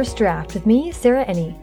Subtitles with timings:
[0.00, 1.54] First Draft with me, Sarah Enni.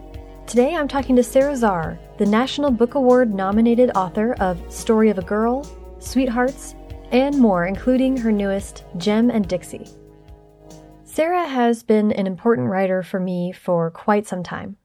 [0.46, 5.18] Today I'm talking to Sara Zarr, the National Book Award nominated author of Story of
[5.18, 5.68] a Girl,
[5.98, 6.76] Sweethearts,
[7.10, 9.88] and more, including her newest, Gem and Dixie.
[11.02, 14.76] Sara has been an important writer for me for quite some time.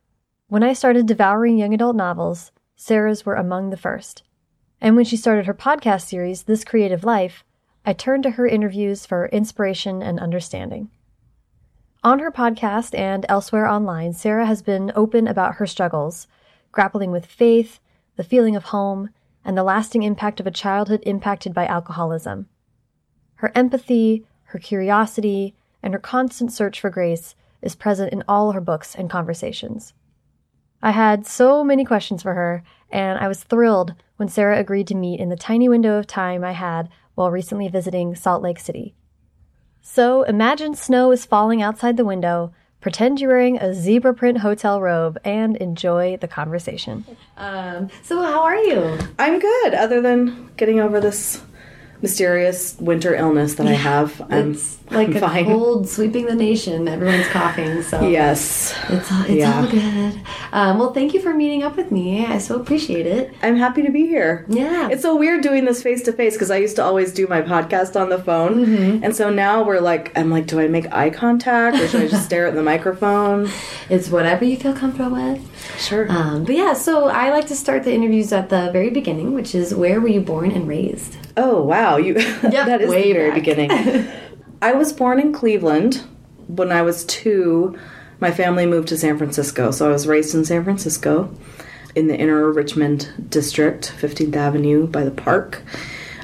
[0.47, 4.23] When I started devouring young adult novels, Sara's were among the first.
[4.81, 7.43] And when she started her podcast series, This Creative Life,
[7.85, 10.89] I turned to her interviews for inspiration and understanding.
[12.05, 16.27] On her podcast and elsewhere online, Sara has been open about her struggles,
[16.73, 17.79] grappling with faith,
[18.17, 19.09] the feeling of home,
[19.45, 22.49] and the lasting impact of a childhood impacted by alcoholism.
[23.35, 28.59] Her empathy, her curiosity, and her constant search for grace is present in all her
[28.59, 29.93] books and conversations.
[30.81, 34.95] I had so many questions for her, and I was thrilled when Sara agreed to
[34.95, 38.93] meet in the tiny window of time I had while recently visiting Salt Lake City.
[39.85, 44.79] So imagine snow is falling outside the window, pretend you're wearing a zebra print hotel
[44.79, 47.05] robe, and enjoy the conversation.
[47.35, 48.97] Um, so, how are you?
[49.19, 51.41] I'm good, other than getting over this
[52.03, 54.21] mysterious winter illness that yeah, I have.
[54.29, 55.45] I'm it's like I'm a fine.
[55.45, 56.87] cold sweeping the nation.
[56.87, 59.61] Everyone's coughing, so yes, it's all, it's yeah.
[59.61, 60.21] all good.
[60.51, 62.25] Um, well, thank you for meeting up with me.
[62.25, 63.33] I so appreciate it.
[63.41, 64.45] I'm happy to be here.
[64.49, 67.25] Yeah, it's so weird doing this face to face because I used to always do
[67.25, 69.03] my podcast on the phone, mm -hmm.
[69.05, 72.09] and so now we're like, I'm like, do I make eye contact or should I
[72.09, 73.49] just stare at the microphone?
[73.89, 75.39] It's whatever you feel comfortable with.
[75.77, 76.05] Sure.
[76.09, 79.55] Um, but yeah, so I like to start the interviews at the very beginning, which
[79.55, 81.13] is where were you born and raised?
[81.35, 83.39] Oh wow, you yep, that is way the very back.
[83.39, 84.07] beginning.
[84.61, 86.03] I was born in Cleveland.
[86.47, 87.77] When I was two,
[88.19, 91.33] my family moved to San Francisco, so I was raised in San Francisco,
[91.95, 95.63] in the inner Richmond district, 15th Avenue by the park,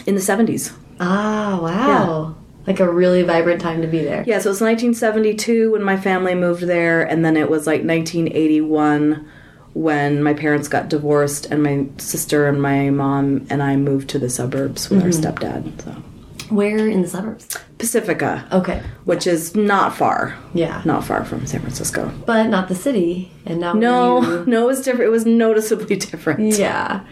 [0.06, 0.74] in the 70s.
[1.00, 2.28] Ah, wow.
[2.28, 2.33] Yeah.
[2.67, 4.23] Like a really vibrant time to be there.
[4.28, 7.83] Yeah, so it was 1972 when my family moved there, and then it was like
[7.83, 9.28] 1981
[9.74, 14.20] when my parents got divorced and my sister and my mom and I moved to
[14.20, 15.06] the suburbs with mm -hmm.
[15.06, 15.22] our mm-hmm.
[15.22, 15.82] stepdad.
[15.84, 15.92] So
[16.50, 17.58] where in the suburbs?
[17.78, 18.48] Pacifica.
[18.52, 18.82] Okay.
[19.06, 20.36] Which is not far.
[20.54, 20.82] Yeah.
[20.84, 22.12] Not far from San Francisco.
[22.26, 23.32] But not the city.
[23.46, 24.46] And now No, you...
[24.48, 25.08] no, it was different.
[25.08, 26.58] It was noticeably different.
[26.58, 27.06] Yeah.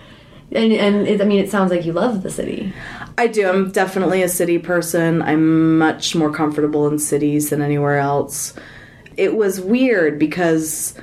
[0.51, 2.73] And, and it, I mean, it sounds like you love the city.
[3.17, 3.47] I do.
[3.47, 5.21] I'm definitely a city person.
[5.21, 8.53] I'm much more comfortable in cities than anywhere else.
[9.17, 10.93] It was weird because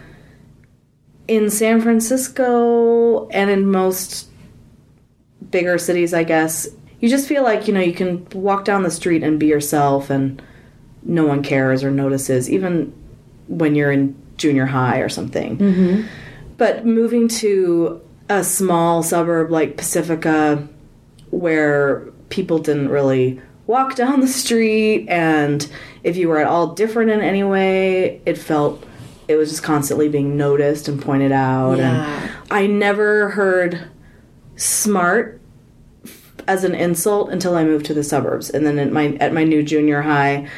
[1.28, 4.28] in San Francisco and in most
[5.50, 6.68] bigger cities, I guess,
[7.00, 10.10] you just feel like, you know, you can walk down the street and be yourself
[10.10, 10.42] and
[11.02, 12.92] no one cares or notices, even
[13.48, 15.58] when you're in junior high or something.
[15.58, 16.06] Mm-hmm.
[16.56, 20.66] But moving to a small suburb like Pacifica,
[21.30, 25.68] where people didn't really walk down the street, and
[26.02, 28.84] if you were at all different in any way, it felt
[29.28, 31.78] it was just constantly being noticed and pointed out.
[31.78, 32.22] Yeah.
[32.22, 33.88] And I never heard
[34.56, 35.40] smart
[36.46, 38.50] as an insult until I moved to the suburbs.
[38.50, 40.48] And then at my at my new junior high,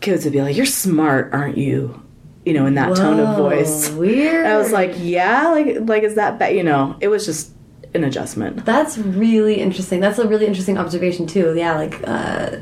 [0.00, 2.02] kids would be like, "You're smart, aren't you?"
[2.44, 3.90] You know, in that Whoa, tone of voice.
[3.90, 4.44] Weird.
[4.44, 7.52] And I was like, "Yeah, like like is that bad?" You know, it was just
[7.94, 8.64] an adjustment.
[8.64, 10.00] That's really interesting.
[10.00, 11.54] That's a really interesting observation too.
[11.56, 12.00] Yeah, like.
[12.04, 12.56] Uh,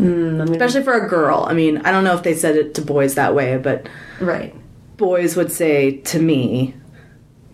[0.00, 1.44] mm, Especially for a girl.
[1.48, 3.88] I mean, I don't know if they said it to boys that way, but
[4.20, 4.54] right.
[4.96, 6.74] Boys would say to me,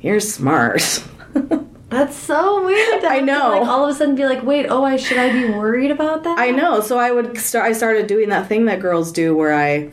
[0.00, 1.04] "You're smart."
[1.88, 3.04] That's so weird.
[3.04, 3.50] I know.
[3.50, 6.24] like all of a sudden be like, wait, oh, I should I be worried about
[6.24, 6.38] that?
[6.38, 6.80] I know.
[6.80, 7.64] So I would start.
[7.64, 9.92] I started doing that thing that girls do, where I,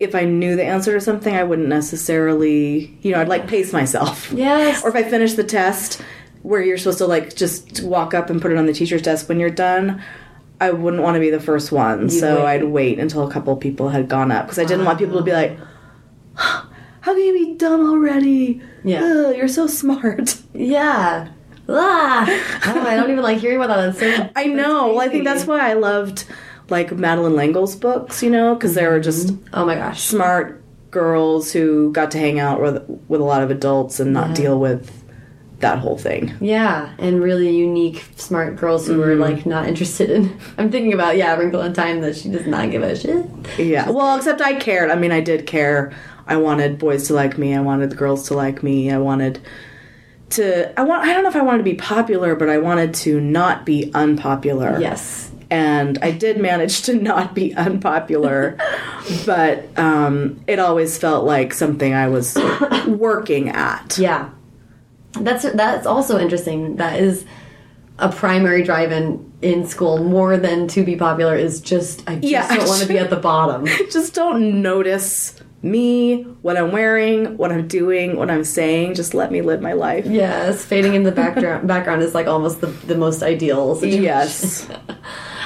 [0.00, 3.72] if I knew the answer to something, I wouldn't necessarily, you know, I'd like pace
[3.72, 4.32] myself.
[4.32, 4.82] Yes.
[4.82, 6.00] Or if I finished the test,
[6.42, 9.28] where you're supposed to like just walk up and put it on the teacher's desk
[9.28, 10.02] when you're done.
[10.64, 12.44] I wouldn't want to be the first one, you so.
[12.46, 15.22] I'd wait until a couple people had gone up because I didn't want people to
[15.24, 15.58] be like,
[16.34, 16.62] "How
[17.14, 19.02] can you be done already?" Yeah.
[19.04, 20.36] Ugh, you're so smart.
[20.56, 21.28] Yeah.
[21.68, 22.26] Ah,
[22.66, 23.96] oh, I don't even like hearing about that.
[23.96, 24.88] So, I know.
[24.88, 26.26] Well, I think that's why I loved
[26.68, 31.52] like Madeleine L'Engle's books, you know, because they were just oh my gosh, smart girls
[31.52, 34.34] who got to hang out with with a lot of adults and not Yeah.
[34.34, 35.03] deal with
[35.64, 36.32] that whole thing.
[36.40, 40.38] Yeah, and really unique, smart girls who were like not interested in.
[40.58, 43.26] I'm thinking about yeah, Wrinkle in Time that she does not give a shit.
[43.58, 43.88] Yeah.
[43.90, 44.90] Well, except I cared.
[44.90, 45.92] I mean, I did care.
[46.26, 47.54] I wanted boys to like me.
[47.54, 48.90] I wanted the girls to like me.
[48.90, 49.40] I wanted
[50.30, 50.78] to.
[50.78, 51.02] I want.
[51.08, 53.90] I don't know if I wanted to be popular, but I wanted to not be
[53.94, 54.78] unpopular.
[54.80, 55.30] Yes.
[55.50, 58.58] and I did manage to not be unpopular,
[59.26, 62.36] but um, it always felt like something I was
[62.86, 63.98] working at.
[63.98, 64.30] Yeah,
[65.20, 66.76] that's that's also interesting.
[66.76, 67.24] That is
[67.98, 72.26] a primary drive in in school more than to be popular is just I just
[72.32, 72.48] Yeah.
[72.48, 73.66] don't want to be at the bottom.
[73.90, 78.94] Just don't notice me, what I'm wearing, what I'm doing, what I'm saying.
[78.94, 80.04] Just let me live my life.
[80.06, 84.02] Yes, fading in the background background is like almost the, the most ideal situation.
[84.02, 84.68] Yes.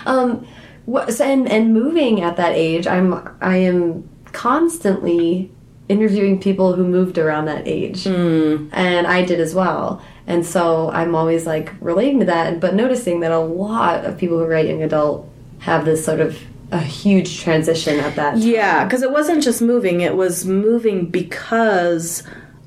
[0.06, 0.46] Um,
[0.86, 3.12] wha- so, and and moving at that age, I'm
[3.42, 5.52] I am constantly
[5.88, 8.66] interviewing people who moved around that age, Hmm.
[8.72, 10.02] and I did as well.
[10.26, 14.38] And so I'm always like relating to that, but noticing that a lot of people
[14.38, 15.28] who write young adult
[15.60, 16.38] have this sort of
[16.70, 18.32] a huge transition at that.
[18.32, 18.40] Time.
[18.42, 22.22] Yeah, because it wasn't just moving, it was moving because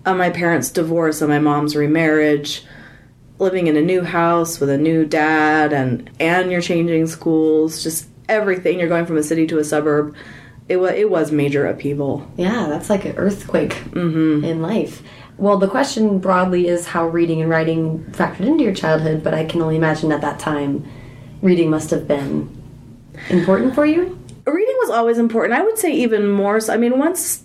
[0.06, 2.66] of my parents' divorce and my mom's remarriage.
[3.38, 8.08] Living in a new house with a new dad and and you're changing schools, just
[8.30, 8.80] everything.
[8.80, 10.14] You're going from a city to a suburb.
[10.72, 12.26] It was it was major upheaval.
[12.38, 14.46] Yeah, that's like an earthquake mm-hmm.
[14.46, 15.04] in life.
[15.38, 19.44] Well, the question broadly is how reading and writing factored into your childhood, but I
[19.44, 20.86] can only imagine at that time
[21.42, 22.50] reading must have been
[23.30, 24.18] important for you.
[24.46, 25.60] reading was always important.
[25.60, 26.74] I would say even more so.
[26.74, 27.44] I mean, once,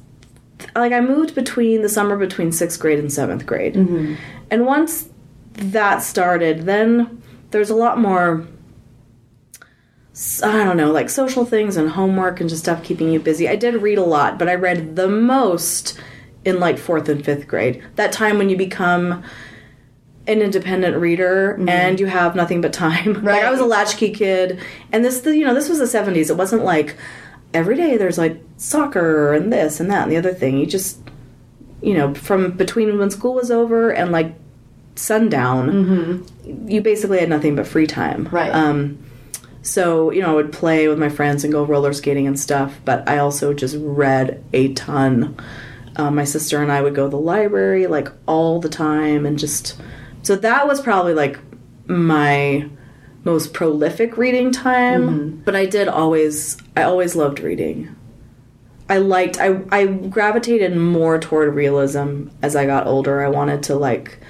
[0.74, 3.74] like, I moved between the summer between sixth grade and seventh grade.
[3.74, 4.14] Mm-hmm.
[4.50, 5.08] And once
[5.54, 8.46] that started, then there's a lot more,
[10.42, 13.48] I don't know, like social things and homework and just stuff keeping you busy.
[13.48, 16.00] I did read a lot, but I read the most
[16.44, 17.82] in like fourth and fifth grade.
[17.96, 19.22] That time when you become
[20.26, 23.22] an independent reader and you have nothing but time.
[23.24, 24.58] Like I was a latchkey kid,
[24.90, 26.30] and this, the, you know, this was the seventies.
[26.30, 26.96] It wasn't like
[27.52, 30.56] every day there's like soccer and this and that and the other thing.
[30.56, 30.98] You just,
[31.82, 34.34] you know, from between when school was over and like
[34.94, 36.26] sundown,
[36.66, 38.28] you basically had nothing but free time.
[38.32, 38.50] Right.
[38.50, 38.98] Um,
[39.66, 42.78] so you know, I would play with my friends and go roller skating and stuff.
[42.84, 45.36] But I also just read a ton.
[45.96, 49.38] Um, my sister and I would go to the library like all the time and
[49.38, 49.80] just
[50.22, 51.38] so that was probably like
[51.86, 52.68] my
[53.26, 57.94] most prolific reading time but i did always i always loved reading
[58.88, 63.74] i liked i i gravitated more toward realism as i got older i wanted to
[63.74, 64.20] like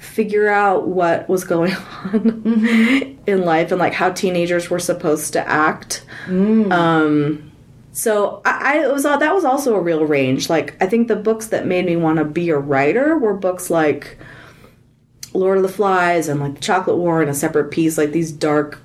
[0.00, 1.72] figure out what was going
[2.04, 6.04] on in life and like how teenagers were supposed to act
[6.72, 7.50] um
[7.92, 10.48] so I, I was all that was also a real range.
[10.48, 13.68] Like I think the books that made me want to be a writer were books
[13.68, 14.16] like
[15.34, 18.80] Lord of the Flies and like Chocolate War and a Separate Peace, like these dark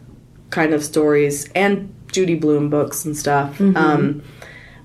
[0.49, 3.59] kind of stories, and Judy Blume books and stuff.
[3.77, 4.23] Um,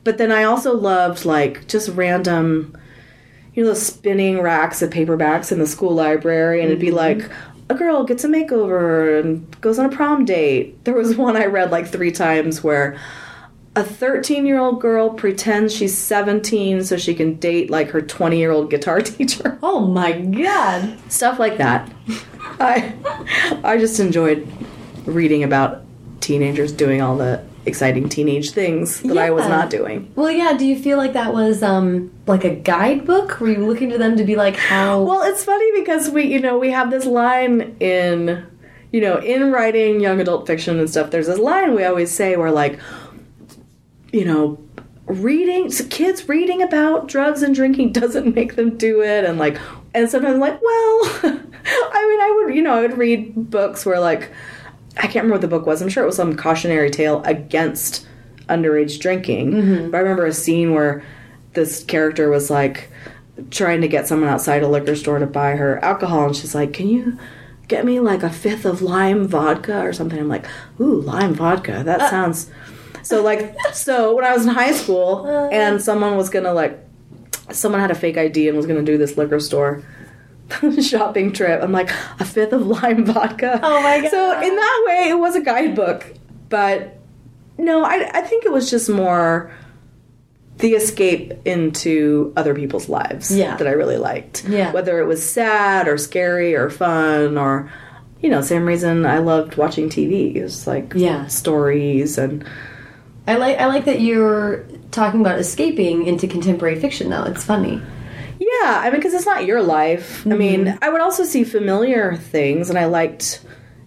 [0.05, 2.77] but then I also loved like just random,
[3.61, 6.97] you know, those spinning racks of paperbacks in the school library, and it'd be mm-hmm.
[6.97, 7.31] like.
[7.69, 10.85] A girl gets a makeover and goes on a prom date.
[10.85, 12.99] There was one I read like three times where
[13.77, 18.39] a 13 year old girl pretends she's 17 so she can date like her 20
[18.39, 19.57] year old guitar teacher.
[19.63, 20.99] Oh my god.
[21.13, 21.89] Stuff like that.
[22.59, 22.93] I
[23.63, 24.49] I just enjoyed
[25.05, 25.83] reading about
[26.21, 30.13] teenagers doing all the exciting teenage things that I was not doing.
[30.15, 33.41] Well, yeah, do you feel like that was um like a guidebook?
[33.41, 36.41] Were you looking to them to be like how Well, it's funny because we, you
[36.41, 38.47] know, we have this line in,
[38.93, 41.11] you know, in writing young adult fiction and stuff.
[41.11, 42.79] There's this line we always say where, like,
[44.13, 44.63] you know,
[45.07, 49.59] reading so kids reading about drugs and drinking doesn't make them do it, and like,
[49.95, 53.87] and sometimes I'm like, well, I mean, I would, you know, I would read books
[53.87, 54.31] where like,
[54.97, 55.83] I can't remember what the book was.
[55.83, 58.07] I'm sure it was some cautionary tale against
[58.49, 59.53] underage drinking.
[59.53, 59.91] Mm-hmm.
[59.91, 61.03] But I remember a scene where
[61.55, 62.91] this character was like
[63.51, 66.73] trying to get someone outside a liquor store to buy her alcohol, and she's like,
[66.73, 67.19] "Can you
[67.69, 70.47] get me like a fifth of lime vodka or something?" I'm like,
[70.81, 71.83] "Ooh, lime vodka.
[71.85, 72.11] That uh.
[72.11, 72.51] sounds."
[73.03, 75.49] So like, so when I was in high school, uh.
[75.49, 76.79] and someone was gonna like,
[77.51, 79.83] someone had a fake ID and was gonna do this liquor store.
[80.83, 81.63] shopping trip.
[81.63, 83.61] I'm like a fifth of lime vodka.
[83.63, 84.11] Oh my God.
[84.11, 86.07] So in that way, it was a guidebook,
[86.49, 86.99] but
[87.59, 89.51] no, I I think it was just more
[90.59, 93.57] the escape into other people's lives Yeah.
[93.57, 94.45] that I really liked.
[94.47, 94.73] Yeah.
[94.73, 97.71] Whether it was sad or scary or fun or
[98.21, 100.35] you know, same reason I loved watching TV.
[100.37, 101.27] It was like Yeah.
[101.29, 102.45] stories and
[103.27, 107.25] I like I like that you're talking about escaping into contemporary fiction though.
[107.25, 107.81] It's funny.
[108.61, 110.27] Yeah, I mean, because it's not your life.
[110.27, 110.85] I mean, mm-hmm.
[110.85, 113.45] I would also see familiar things, and I liked,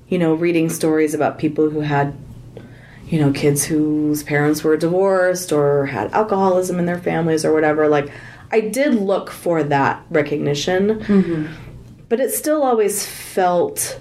[0.08, 2.15] you know, reading stories about people who had,
[3.08, 7.88] you know, kids whose parents were divorced or had alcoholism in their families or whatever.
[7.88, 8.12] Like,
[8.51, 11.53] I did look for that recognition, mm-hmm.
[12.10, 14.00] but it still always felt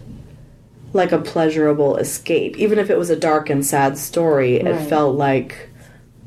[0.95, 2.57] like a pleasurable escape.
[2.57, 5.71] Even if it was a dark and sad story, it felt like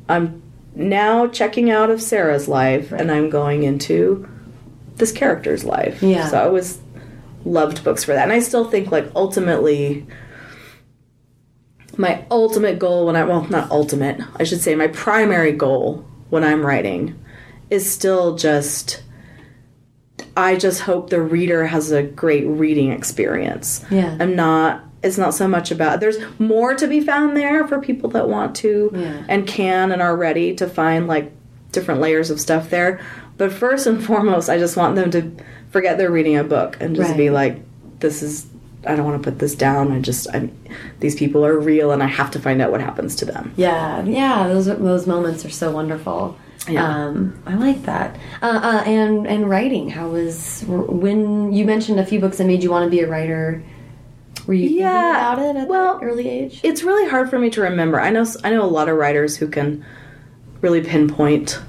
[0.08, 0.42] I'm
[0.74, 4.28] now checking out of Sara's life and I'm going into
[4.96, 6.02] this character's life.
[6.02, 6.28] Yeah.
[6.28, 6.78] So I always
[7.44, 8.24] loved books for that.
[8.24, 10.06] And I still think like ultimately
[11.96, 16.44] my ultimate goal when I well not ultimate, I should say my primary goal when
[16.44, 17.18] I'm writing
[17.70, 19.02] is still just
[20.36, 23.84] I just hope the reader has a great reading experience.
[23.90, 24.16] Yeah.
[24.20, 28.10] I'm not it's not so much about there's more to be found there for people
[28.10, 29.24] that want to Yeah.
[29.28, 31.32] and can and are ready to find like
[31.72, 33.00] different layers of stuff there.
[33.38, 35.30] But first and foremost, I just want them to
[35.70, 37.16] forget they're reading a book and just Right.
[37.18, 37.60] be like
[38.00, 38.46] this is
[38.86, 39.90] I don't want to put this down.
[39.92, 40.50] I just I'm
[41.00, 43.52] these people are real and I have to find out what happens to them.
[43.56, 46.36] Yeah, yeah, those those moments are so wonderful.
[46.68, 46.84] Yeah.
[47.06, 48.16] Um, I like that.
[48.42, 52.62] Uh, uh, and and writing, how was when you mentioned a few books that made
[52.62, 53.62] you want to be a writer?
[54.46, 56.60] Were you Yeah, thinking about it at well, that early age?
[56.62, 58.00] it's really hard for me to remember.
[58.00, 59.84] I know I know a lot of writers who can
[60.60, 61.60] really pinpoint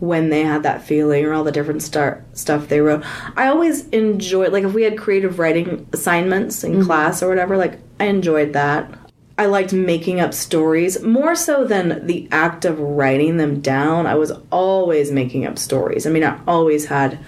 [0.00, 3.04] when they had that feeling or all the different star- stuff they wrote.
[3.36, 6.82] I always enjoyed like if we had creative writing assignments in mm-hmm.
[6.84, 8.90] class or whatever, like I enjoyed that.
[9.38, 14.06] I liked making up stories more so than the act of writing them down.
[14.06, 16.06] I was always making up stories.
[16.06, 17.20] I mean, I always had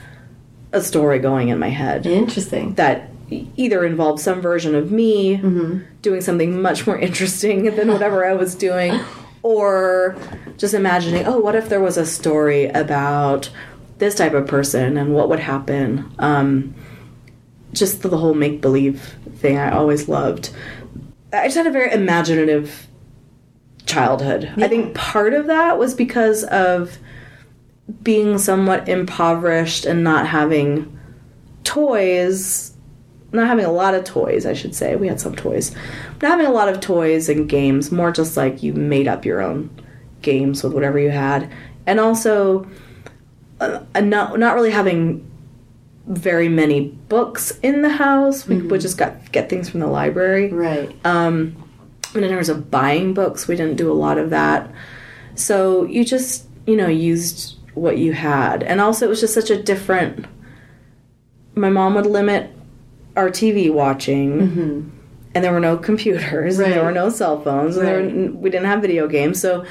[0.72, 2.74] a story going in my head Interesting.
[2.74, 5.80] that either involved some version of me mm-hmm.
[6.02, 8.98] doing something much more interesting than whatever I was doing,
[9.42, 10.16] or
[10.56, 13.50] just imagining, oh, what if there was a story about
[13.98, 16.10] this type of person and what would happen?
[16.18, 16.74] Um,
[17.72, 20.50] just the, whole make believe thing I always loved.
[21.32, 22.88] I just had a very imaginative
[23.86, 24.52] childhood.
[24.56, 26.98] I think part of that was because of
[28.02, 30.98] being somewhat impoverished and not having
[31.64, 32.69] toys
[33.32, 35.74] not having a lot of toys i should say we had some toys
[36.20, 39.40] not having a lot of toys and games more just like you made up your
[39.40, 39.70] own
[40.22, 41.50] games with whatever you had
[41.86, 42.66] and also
[43.60, 45.26] uh, not, not really having
[46.06, 50.50] very many books in the house we would just got get things from the library
[50.52, 50.94] Right.
[51.06, 51.56] um,
[52.14, 54.68] and in terms of buying books, we didn't do a lot of that.
[55.36, 58.64] So you just, you know, used what you had.
[58.64, 60.26] And also, it was just such a different.
[61.54, 62.50] My mom would limit
[63.16, 64.88] our TV watching, mm-hmm.
[65.34, 68.14] and there were no computers, and there were no cell phones, and there Right.
[68.14, 69.40] were, we didn't have video games.
[69.40, 69.64] So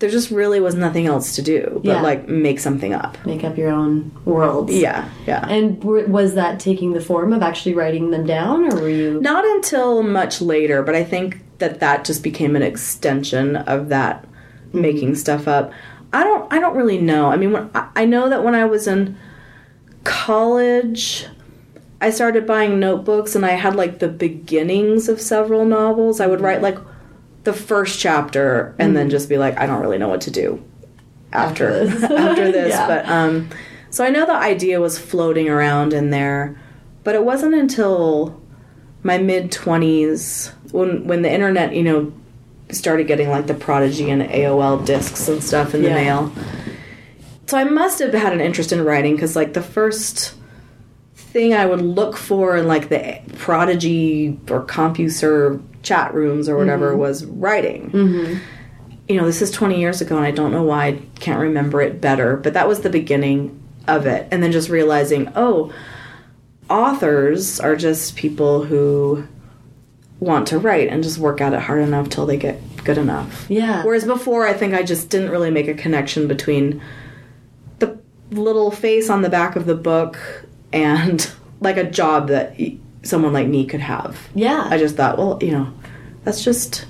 [0.00, 2.02] there just really was nothing else to do but Yeah.
[2.02, 3.16] like make something up.
[3.24, 4.72] Make up your own worlds.
[4.74, 5.46] Yeah, yeah.
[5.48, 9.20] And was that taking the form of actually writing them down, or were you?
[9.20, 14.22] Not until much later, but I think that that just became an extension of that
[14.24, 14.80] mm-hmm.
[14.80, 15.72] making stuff up.
[16.12, 17.28] I don't I don't really know.
[17.28, 19.16] I mean, when, I, I know that when I was in
[20.04, 21.26] college,
[22.04, 26.20] I started buying notebooks and I had like the beginnings of several novels.
[26.20, 26.76] I would write like
[27.44, 30.62] the first chapter and then just be like, I don't really know what to do
[31.32, 32.02] after After this.
[32.10, 32.68] after this.
[32.70, 32.86] Yeah.
[32.86, 33.48] But um,
[33.90, 36.60] so I know the idea was floating around in there,
[37.04, 38.38] but it wasn't until
[39.02, 42.12] my mid twenties when when the internet, you know,
[42.70, 45.94] started getting like the Prodigy and AOL discs and stuff in the Yeah.
[45.94, 46.32] mail.
[47.46, 50.34] So I must have had an interest in writing because like the first
[51.34, 56.96] thing I would look for in like the Prodigy or CompuServe chat rooms or whatever
[56.96, 57.90] was writing.
[57.90, 58.38] Mm-hmm.
[59.08, 61.82] You know, this is 20 years ago and I don't know why I can't remember
[61.82, 64.28] it better, but that was the beginning of it.
[64.30, 65.74] And then just realizing, oh,
[66.70, 69.26] authors are just people who
[70.20, 73.50] want to write and just work at it hard enough till they get good enough.
[73.50, 73.82] Yeah.
[73.82, 76.80] Whereas before, I think I just didn't really make a connection between
[77.80, 77.98] the
[78.30, 82.54] little face on the back of the book and like a job that
[83.02, 84.18] someone like me could have.
[84.34, 84.66] Yeah.
[84.70, 85.72] I just thought, well, you know,
[86.24, 86.84] that's just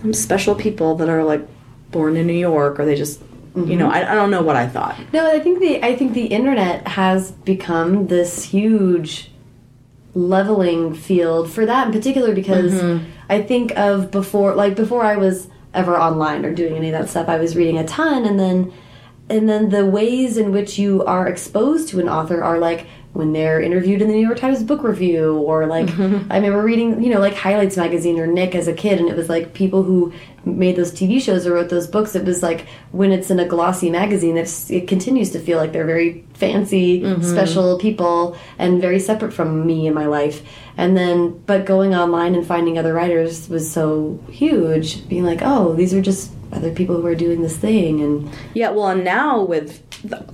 [0.00, 1.46] some special people that are like
[1.90, 3.20] born in New York or they just,
[3.54, 4.98] you know, I, I don't know what I thought.
[5.12, 9.30] No, I think the I think the internet has become this huge
[10.14, 13.10] leveling field for that in particular because Mm-hmm.
[13.28, 17.10] I think of before like before I was ever online or doing any of that
[17.10, 18.72] stuff, I was reading a ton and then
[19.28, 23.32] and then the ways in which you are exposed to an author are like when
[23.32, 25.88] they're interviewed in the New York Times book review or like.
[25.98, 29.16] I remember reading, you know, like Highlights magazine or Nick as a kid and it
[29.16, 30.12] was like people who
[30.44, 33.44] made those TV shows or wrote those books it was like when it's in a
[33.44, 37.22] glossy magazine it's, it continues to feel like they're very fancy mm-hmm.
[37.22, 40.42] special people and very separate from me and my life
[40.76, 45.74] and then but going online and finding other writers was so huge being like oh
[45.74, 49.42] these are just other people who are doing this thing and Yeah, well, and now
[49.42, 49.82] with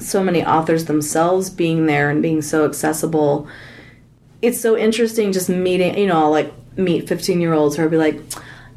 [0.00, 3.48] so many authors themselves being there and being so accessible,
[4.40, 7.90] it's so interesting just meeting, you know, I'll like meet 15 year olds who will
[7.90, 8.20] be like,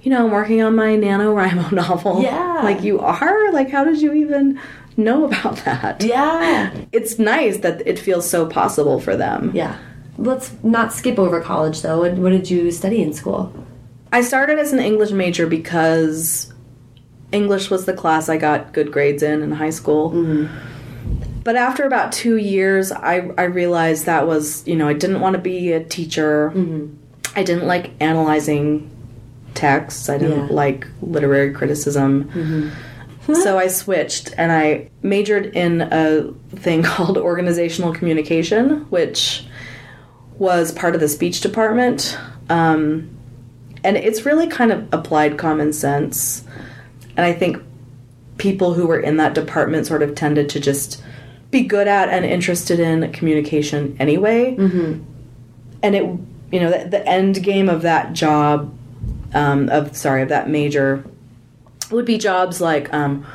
[0.01, 2.21] you know, I'm working on my NaNoWriMo novel.
[2.21, 2.61] Yeah.
[2.63, 3.51] Like, you are?
[3.51, 4.59] Like, how did you even
[4.97, 6.03] know about that?
[6.03, 9.51] yeah It's nice that it feels so possible for them.
[9.53, 9.77] yeah
[10.17, 13.51] let's not skip over college though what, what did you study in school
[14.13, 16.53] I started as an English major because
[17.33, 20.11] English was the class I got good grades in in high school.
[20.11, 20.45] Mm-hmm.
[21.43, 25.35] But after about two years, I, I realized that was, you know, I didn't want
[25.35, 26.51] to be a teacher.
[26.55, 26.95] Mm-hmm.
[27.35, 28.89] I didn't like analyzing
[29.53, 30.07] texts.
[30.07, 30.53] I didn't Yeah.
[30.53, 32.25] like literary criticism.
[32.25, 32.69] Mm-hmm.
[33.33, 39.45] So I switched and I majored in a thing called organizational communication, which
[40.37, 42.17] was part of the speech department.
[42.49, 43.09] Um,
[43.83, 46.43] and it's really kind of applied common sense.
[47.15, 47.61] And I think
[48.37, 51.01] people who were in that department sort of tended to just
[51.51, 54.55] be good at and interested in communication anyway.
[54.55, 55.03] Mm-hmm.
[55.83, 56.03] And it,
[56.51, 58.75] you know, the, the end game of that job,
[59.33, 61.05] um, of sorry, of that major,
[61.95, 63.25] would be jobs like um,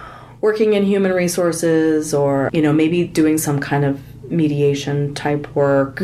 [0.41, 4.01] working in human resources or you know maybe doing some kind of
[4.31, 6.01] mediation type work,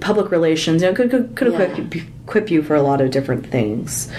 [0.00, 0.82] public relations.
[0.82, 1.62] You know, could could, could Yeah.
[1.62, 4.10] equip, you, equip you for a lot of different things.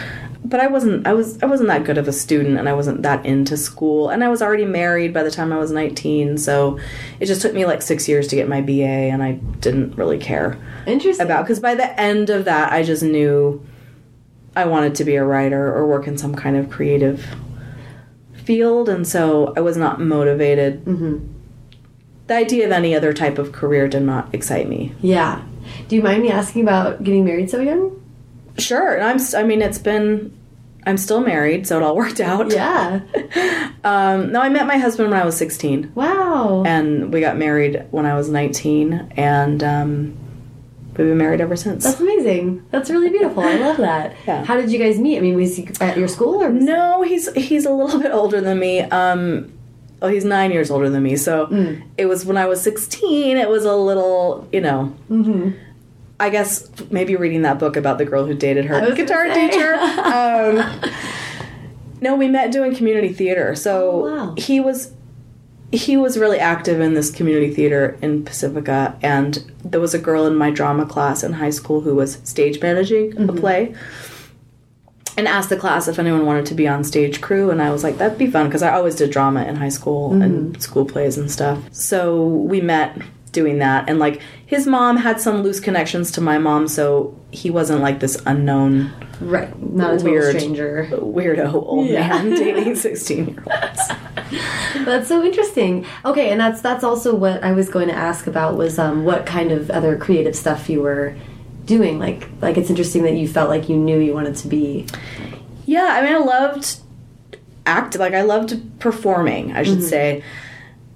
[0.44, 1.08] But I wasn't.
[1.08, 1.42] I was.
[1.42, 4.10] I wasn't that good of a student, and I wasn't that into school.
[4.10, 6.78] And I was already married by the time I was nineteen, so
[7.20, 10.20] it just took me like six years to get my BA, and I didn't really
[10.20, 11.26] care Interesting.
[11.26, 13.66] about because by the end of that, I just knew
[14.56, 17.26] I wanted to be a writer or work in some kind of creative
[18.46, 20.86] field, and so I was not motivated.
[20.86, 21.28] Mm-hmm.
[22.28, 24.94] The idea of any other type of career did not excite me.
[25.02, 25.42] yeah.
[25.88, 28.00] Do you mind me asking about getting married so young?
[28.60, 29.16] Sure, I'm.
[29.16, 30.32] s- I mean, it's been.
[30.88, 32.52] I'm still married, so it all worked out.
[32.52, 33.02] Yeah.
[33.86, 36.64] Um, no, I met my husband when I was 16, Wow.
[36.66, 40.18] and we got married when I was 19, and um,
[40.98, 41.84] we've been married ever since.
[41.84, 42.66] That's amazing.
[42.72, 43.44] That's really beautiful.
[43.44, 44.16] I love that.
[44.28, 44.44] Yeah.
[44.44, 45.18] How did you guys meet?
[45.18, 46.50] I mean, was he at your school or?
[46.50, 48.82] No, he's he's a little bit older than me.
[48.82, 49.52] Um,
[50.02, 51.16] oh, he's nine years older than me.
[51.16, 51.48] So
[51.98, 53.38] it was when I was sixteen.
[53.38, 54.94] It was a little, you know.
[55.10, 55.54] Mm -hmm.
[56.20, 59.74] I guess maybe reading that book about the girl who dated her guitar teacher.
[60.16, 60.54] um,
[62.02, 63.56] no, we met doing community theater.
[63.56, 64.34] So Oh, wow.
[64.38, 64.92] he was
[65.72, 70.26] he was really active in this community theater in Pacifica, and there was a girl
[70.26, 73.38] in my drama class in high school who was stage managing a Mm-hmm.
[73.40, 73.76] play
[75.18, 77.86] and asked the class if anyone wanted to be on stage crew and i was
[77.86, 80.22] like that'd be fun because i always did drama in high school Mm-hmm.
[80.22, 82.98] and school plays and stuff so we met
[83.32, 87.50] doing that and like his mom had some loose connections to my mom so he
[87.50, 89.58] wasn't like this unknown Right.
[89.62, 90.36] Not a Weird.
[90.38, 90.90] stranger.
[90.92, 92.10] weirdo old Yeah.
[92.10, 93.92] man dating 16 year olds
[94.86, 95.86] That's so interesting.
[96.04, 99.26] Okay, and that's that's also what I was going to ask about was um, what
[99.26, 101.16] kind of other creative stuff you were
[101.66, 102.00] doing.
[102.00, 104.88] Like, like it's interesting that you felt like you knew you wanted to be.
[105.66, 106.78] Yeah, I mean, I loved
[107.66, 107.98] act.
[107.98, 110.24] Like, I loved performing, I should say.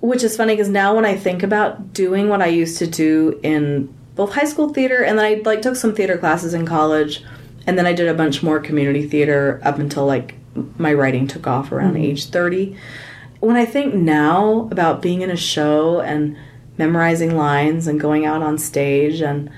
[0.01, 3.39] Which is funny because now when I think about doing what I used to do
[3.43, 7.23] in both high school theater and then I like took some theater classes in college,
[7.67, 10.35] and then I did a bunch more community theater up until like
[10.77, 12.77] my writing took off around age thirty.
[13.39, 16.37] When I think now about being in a show and
[16.77, 19.49] memorizing lines and going out on stage and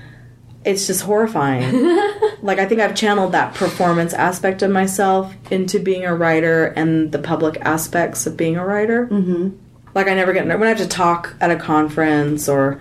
[0.64, 1.72] it's just horrifying.
[2.42, 7.10] like I think I've channeled that performance aspect of myself into being a writer and
[7.12, 9.06] the public aspects of being a writer.
[9.06, 9.56] Mm-hmm.
[9.94, 12.80] Like I never get when I have to talk at a conference or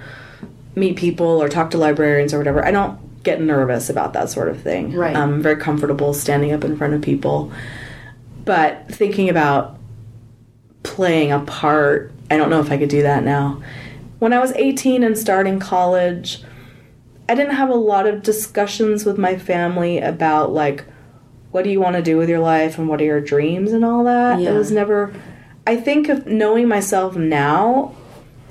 [0.75, 2.65] meet people or talk to librarians or whatever.
[2.65, 4.93] I don't get nervous about that sort of thing.
[4.93, 5.15] Right.
[5.15, 7.51] I'm very comfortable standing up in front of people.
[8.45, 9.77] But thinking about
[10.83, 13.61] playing a part, I don't know if I could do that now.
[14.19, 16.43] When I was 18 and starting college,
[17.27, 20.85] I didn't have a lot of discussions with my family about like
[21.51, 23.83] what do you want to do with your life and what are your dreams and
[23.83, 24.39] all that.
[24.39, 24.51] Yeah.
[24.51, 25.13] It was never
[25.65, 27.95] I think of knowing myself now,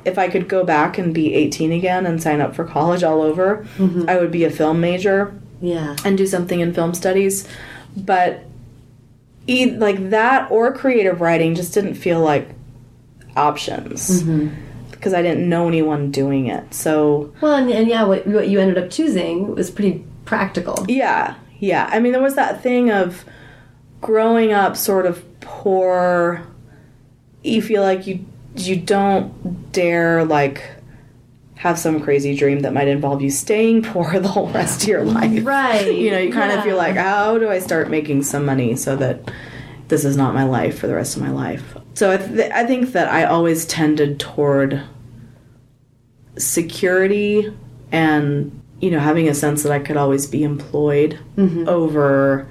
[0.05, 3.21] if I could go back and be 18 again and sign up for college all
[3.21, 4.09] over, mm-hmm.
[4.09, 5.97] I would be a film major Yeah.
[6.05, 7.47] and do something in film studies.
[7.97, 8.45] But
[9.51, 12.49] e- like that or creative writing just didn't feel like
[13.37, 14.55] options mm-hmm.
[14.91, 16.73] because I didn't know anyone doing it.
[16.73, 20.85] So Well, and, and yeah, what, what you ended up choosing was pretty practical.
[20.89, 21.89] yeah, yeah.
[21.93, 23.25] I mean, there was that thing of
[24.01, 26.47] growing up sort of poor.
[27.43, 28.25] You feel like you
[28.57, 30.63] you don't dare like
[31.61, 35.05] have some crazy dream that might involve you staying poor the whole rest of your
[35.05, 35.45] life.
[35.45, 35.95] Right.
[36.01, 38.97] You know, you kind of feel like, how do I start making some money so
[38.97, 39.31] that
[39.89, 41.77] this is not my life for the rest of my life?
[41.93, 44.83] So I, th- I think that I always tended toward
[46.39, 47.55] security
[47.93, 51.69] and, you know, having a sense that I could always be employed mm-hmm.
[51.69, 52.49] over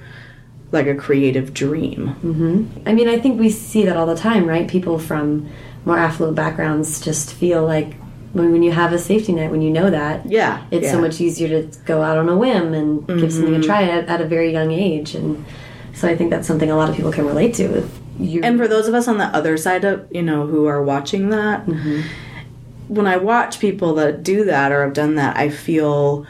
[0.70, 2.14] like a creative dream.
[2.22, 2.88] Mm-hmm.
[2.88, 4.68] I mean, I think we see that all the time, right?
[4.68, 5.50] People from
[5.84, 7.99] more affluent backgrounds just feel like
[8.32, 10.62] when, when you have a safety net, when you know that, Yeah.
[10.70, 13.66] it's so much easier to go out on a whim and give something a mm-hmm.
[13.66, 15.14] try at, at a very young age.
[15.14, 15.44] And
[15.94, 17.88] so I think that's something a lot of people can relate to.
[18.42, 21.30] And for those of us on the other side of, you know, who are watching
[21.30, 22.02] that, mm-hmm.
[22.88, 26.26] when I watch people that do that or have done that, I feel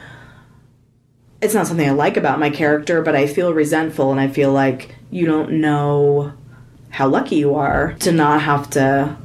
[1.43, 4.53] it's not something I like about my character, but I feel resentful and I feel
[4.53, 6.33] like you don't know
[6.91, 9.17] how lucky you are to not have to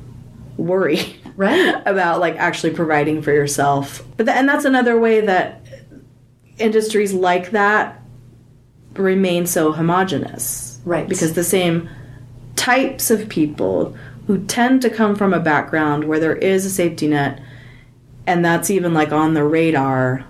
[0.58, 1.76] worry Right.
[1.86, 4.04] about like actually providing for yourself.
[4.18, 5.66] But th- and that's another way that
[6.58, 8.02] industries like that
[8.94, 10.80] remain so homogenous.
[10.86, 11.08] Right.
[11.08, 11.90] Because the same
[12.56, 13.96] types of people
[14.28, 17.42] who tend to come from a background where there is a safety net
[18.28, 20.26] and that's even like on the radar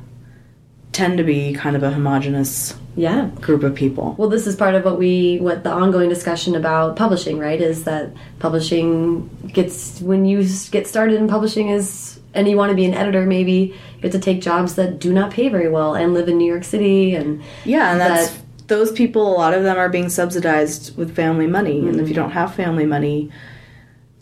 [0.95, 3.29] tend to be kind of a homogenous Yeah.
[3.41, 4.15] group of people.
[4.17, 7.59] Well, this is part of what we, what the ongoing discussion about publishing, right?
[7.59, 12.75] Is that publishing gets, when you get started in publishing is, and you want to
[12.75, 15.95] be an editor, maybe you have to take jobs that do not pay very well
[15.95, 19.35] and live in New York City and Yeah, and that's that- those people.
[19.35, 22.07] A lot of them are being subsidized with family money, and if mm-hmm.
[22.07, 23.29] you don't have family money,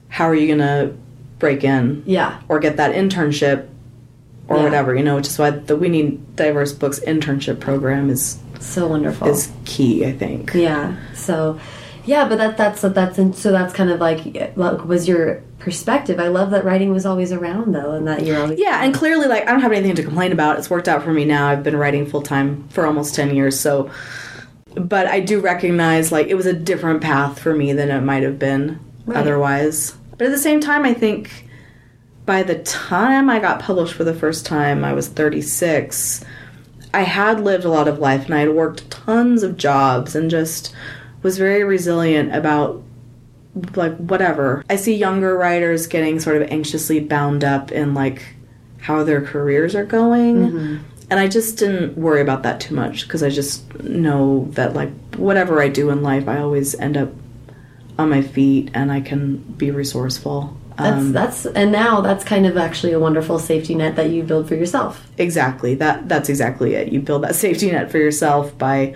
[0.10, 0.92] how are you gonna
[1.38, 3.68] break in yeah, or get that internship
[4.48, 4.64] or Yeah.
[4.64, 4.96] whatever?
[4.96, 9.28] You know, which is why the We Need Diverse Books internship program is so wonderful.
[9.28, 10.06] is key.
[10.06, 10.52] I think.
[10.54, 10.94] Yeah.
[11.14, 11.60] So,
[12.06, 16.20] yeah, but that that's that's so that's kind of like like, was your perspective.
[16.20, 19.28] I love that writing was always around though, and that you're always Yeah, and clearly,
[19.28, 20.58] like, I don't have anything to complain about.
[20.60, 21.48] It's worked out for me now.
[21.48, 23.90] I've been writing full time for almost 10 years, so.
[24.76, 28.24] But I do recognize, like, it was a different path for me than it might
[28.24, 29.18] have been Right.
[29.18, 29.94] otherwise.
[30.18, 31.48] But at the same time, I think
[32.26, 36.24] by the time I got published for the first time, I was 36.
[36.94, 40.30] I had lived a lot of life and I had worked tons of jobs and
[40.30, 40.74] just
[41.22, 42.84] was very resilient about
[43.76, 44.64] like whatever.
[44.70, 48.36] I see younger writers getting sort of anxiously bound up in like
[48.80, 50.36] how their careers are going.
[50.36, 50.84] Mm-hmm.
[51.10, 54.92] And I just didn't worry about that too much because I just know that like
[55.16, 57.10] whatever I do in life, I always end up
[58.00, 60.58] on my feet and I can be resourceful.
[60.78, 64.24] That's Um, that's and now that's kind of actually a wonderful safety net that you
[64.24, 65.08] build for yourself.
[65.18, 65.76] exactly.
[65.76, 66.92] That that's exactly it.
[66.92, 68.96] You build that safety net for yourself by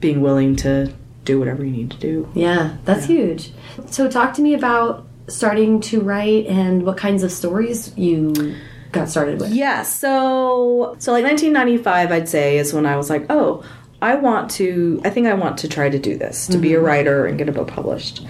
[0.00, 0.92] being willing to
[1.24, 2.28] do whatever you need to do.
[2.34, 3.52] Yeah, that's huge.
[3.86, 8.56] So talk to me about starting to write and what kinds of stories you
[8.90, 9.52] got started with.
[9.52, 13.62] Yeah, so so like 1995 I'd say is when I was like, "Oh,
[14.02, 16.80] I want to I think I want to try to do this, to be a
[16.80, 18.26] writer and get a book published."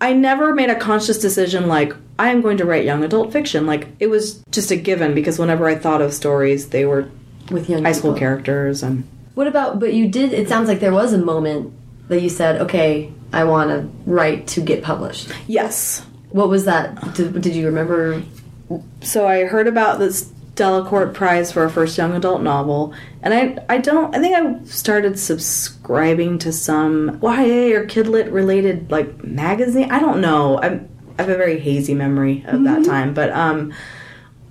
[0.00, 3.66] I never made a conscious decision like I am going to write young adult fiction.
[3.66, 7.08] Like it was just a given because whenever I thought of stories, they were
[7.50, 8.18] With young high school people.
[8.20, 9.04] characters and
[9.34, 11.72] What about but you did it sounds like there was a moment
[12.08, 16.04] that you said, "Okay, I want to write to get published." yes.
[16.30, 17.14] What was that?
[17.14, 18.22] Did, did you remember?
[19.00, 23.56] so I heard about this Delacorte Prize for a first young adult novel, and I
[23.68, 29.90] I don't I think I started subscribing to some YA or kidlit related like magazine.
[29.90, 30.58] I don't know.
[30.60, 33.72] I'm I have a very hazy memory of that time, but um,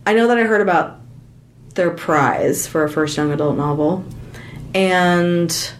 [0.05, 0.99] I know that I heard about
[1.75, 4.03] their prize for a first young adult novel,
[4.73, 5.71] and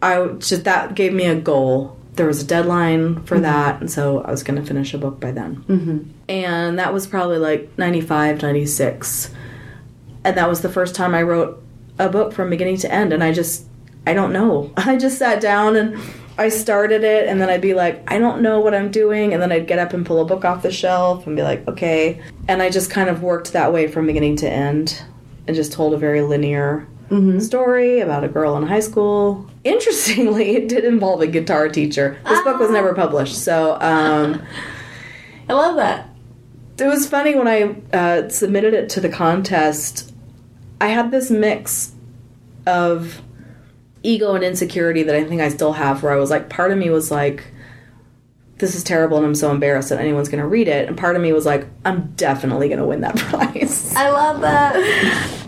[0.00, 1.98] I just that gave me a goal.
[2.14, 5.20] There was a deadline for that, and so I was going to finish a book
[5.20, 5.56] by then.
[5.68, 6.10] Mm-hmm.
[6.28, 9.30] And that was probably like 95, 96.
[10.24, 11.62] And that was the first time I wrote
[11.98, 13.12] a book from beginning to end.
[13.12, 13.66] And I just,
[14.06, 14.72] I don't know.
[14.76, 15.98] I just sat down and
[16.38, 19.32] I started it, and then I'd be like, I don't know what I'm doing.
[19.32, 21.66] And then I'd get up and pull a book off the shelf and be like,
[21.66, 22.20] okay.
[22.46, 25.02] And I just kind of worked that way from beginning to end
[25.46, 26.86] and just told a very linear
[27.38, 29.48] story about a girl in high school.
[29.64, 32.18] Interestingly, it did involve a guitar teacher.
[32.26, 34.42] This book was never published, so um,
[35.48, 36.10] I love that.
[36.78, 40.12] it was funny when I uh, submitted it to the contest.
[40.80, 41.92] I had this mix
[42.66, 43.22] of
[44.06, 46.78] ego and insecurity that I think I still have, where I was like, part of
[46.78, 47.44] me was like,
[48.58, 50.88] this is terrible and I'm so embarrassed that anyone's going to read it.
[50.88, 53.94] And part of me was like, I'm definitely going to win that prize.
[53.94, 54.76] I love that.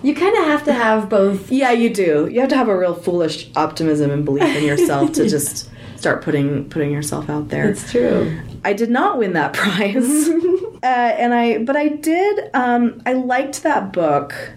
[0.03, 1.51] You kind of have to have both.
[1.51, 2.29] Yeah, you do.
[2.31, 6.23] You have to have a real foolish optimism and belief in yourself to just start
[6.23, 7.69] putting putting yourself out there.
[7.71, 8.39] It's true.
[8.65, 12.51] I did not win that prize, uh, and I but I did.
[12.55, 14.53] Um, I liked that book,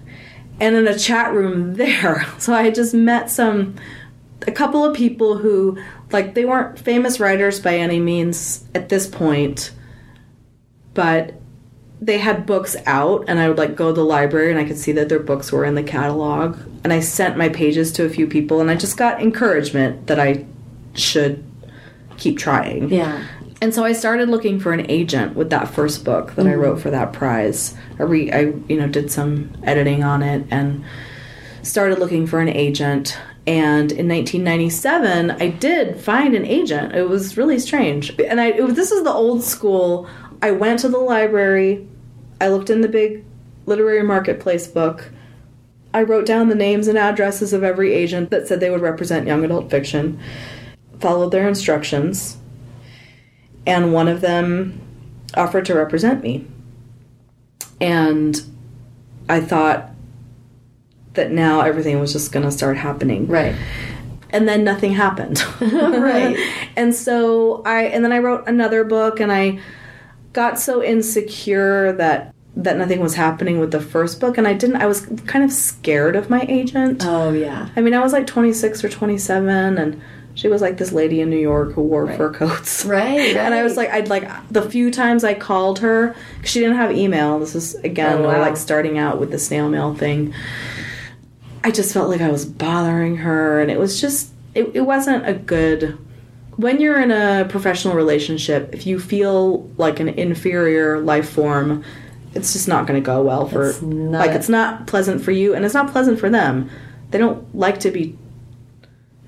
[0.61, 3.75] and in a chat room there, so I just met some
[4.47, 5.77] a couple of people who
[6.11, 9.71] like they weren't famous writers by any means at this point,
[10.93, 11.33] but
[12.01, 14.77] they had books out and I would like go to the library and I could
[14.77, 18.09] see that their books were in the catalog and I sent my pages to a
[18.09, 20.45] few people and I just got encouragement that I
[20.95, 21.43] should
[22.17, 22.89] keep trying.
[22.89, 23.23] Yeah.
[23.61, 26.73] And so I started looking for an agent with that first book that I wrote
[26.73, 26.81] mm-hmm.
[26.81, 27.75] for that prize.
[27.99, 30.83] I re, I you know did some editing on it and
[31.61, 33.17] started looking for an agent.
[33.45, 36.95] And in 1997, I did find an agent.
[36.95, 38.19] It was really strange.
[38.19, 40.09] And I it was, this is the old school.
[40.41, 41.87] I went to the library.
[42.39, 43.23] I looked in the big
[43.67, 45.11] literary marketplace book.
[45.93, 49.27] I wrote down the names and addresses of every agent that said they would represent
[49.27, 50.19] young adult fiction,
[50.99, 52.37] followed their instructions,
[53.65, 54.79] and one of them
[55.35, 56.47] offered to represent me.
[57.79, 58.41] And
[59.29, 59.89] I thought
[61.13, 63.27] that now everything was just going to start happening.
[63.27, 63.55] Right.
[64.29, 65.43] And then nothing happened.
[65.61, 66.37] Right.
[66.75, 69.59] and so I and then I wrote another book and I
[70.33, 74.77] got so insecure that that nothing was happening with the first book and I didn't
[74.77, 77.03] I was kind of scared of my agent.
[77.05, 77.69] Oh yeah.
[77.75, 80.01] I mean, I was like 26 or 27 and
[80.33, 82.17] she was like this lady in New York who wore Right.
[82.17, 82.85] fur coats.
[82.99, 83.35] Right.
[83.37, 86.91] And I was like, I'd like the few times I called her, she didn't have
[86.91, 87.39] email.
[87.39, 88.39] This is again, Oh, wow.
[88.41, 90.33] like starting out with the snail mail thing.
[91.63, 95.27] I just felt like I was bothering her, and it was just, it, it wasn't
[95.27, 95.97] a good.
[96.55, 101.83] When you're in a professional relationship, if you feel like an inferior life form,
[102.33, 103.69] it's just not going to go well for.
[103.69, 106.69] It's like, it's not pleasant for you, and it's not pleasant for them.
[107.11, 108.17] They don't like to be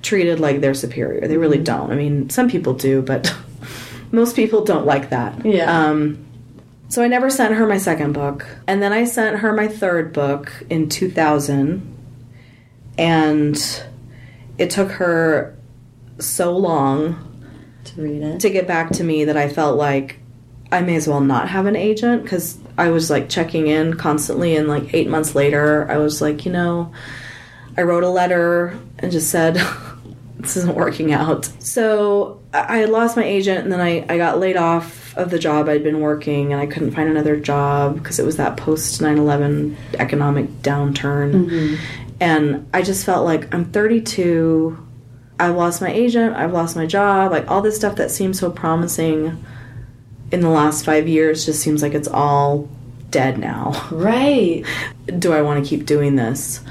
[0.03, 1.27] treated like they're superior.
[1.27, 1.91] They really don't.
[1.91, 3.33] I mean, some people do, but
[4.11, 5.43] most people don't like that.
[5.43, 5.87] Yeah.
[5.87, 6.23] Um,
[6.89, 10.13] so I never sent her my second book, and then I sent her my third
[10.13, 11.95] book in 2000,
[12.99, 13.83] and
[14.59, 15.57] it took her
[16.19, 17.49] so long
[17.85, 18.39] to read it.
[18.41, 20.19] to get back to me that I felt like
[20.71, 24.55] I may as well not have an agent because I was like checking in constantly,
[24.55, 26.91] and like eight months later, I was like, you know,
[27.75, 29.57] I wrote a letter and just said,
[30.43, 31.45] this isn't working out.
[31.59, 35.29] So I I had lost my agent, and then I, I got laid off of
[35.29, 38.57] the job I'd been working, and I couldn't find another job because it was that
[38.57, 41.33] post 9 11 economic downturn.
[41.33, 41.75] Mm-hmm.
[42.19, 44.77] And I just felt like I'm 32.
[45.39, 46.35] I've lost my agent.
[46.35, 47.31] I've lost my job.
[47.31, 49.43] Like all this stuff that seemed so promising
[50.31, 52.69] in the last five years just seems like it's all
[53.09, 53.87] dead now.
[53.91, 54.65] Right.
[55.19, 56.61] Do I want to keep doing this?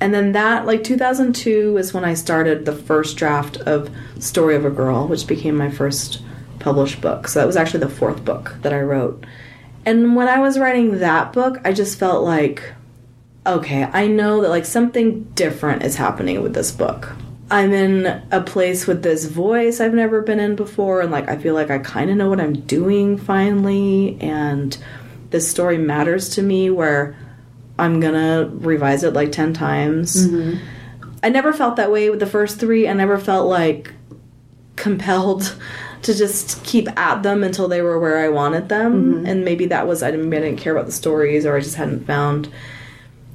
[0.00, 4.64] And then that, like 2002, is when I started the first draft of Story of
[4.64, 6.22] a Girl, which became my first
[6.58, 7.28] published book.
[7.28, 9.24] So that was actually the fourth book that I wrote.
[9.86, 12.74] And when I was writing that book, I just felt like,
[13.46, 17.12] okay, I know that like something different is happening with this book.
[17.50, 21.36] I'm in a place with this voice I've never been in before, and like I
[21.36, 24.76] feel like I kind of know what I'm doing finally, and
[25.30, 27.16] this story matters to me where
[27.78, 30.26] I'm gonna revise it like 10 times.
[30.28, 30.64] Mm-hmm.
[31.22, 32.88] I never felt that way with the first three.
[32.88, 33.92] I never felt like
[34.76, 35.56] compelled
[36.02, 39.14] to just keep at them until they were where I wanted them.
[39.14, 39.26] Mm-hmm.
[39.26, 41.60] And maybe that was I didn't maybe I didn't care about the stories or I
[41.60, 42.48] just hadn't found.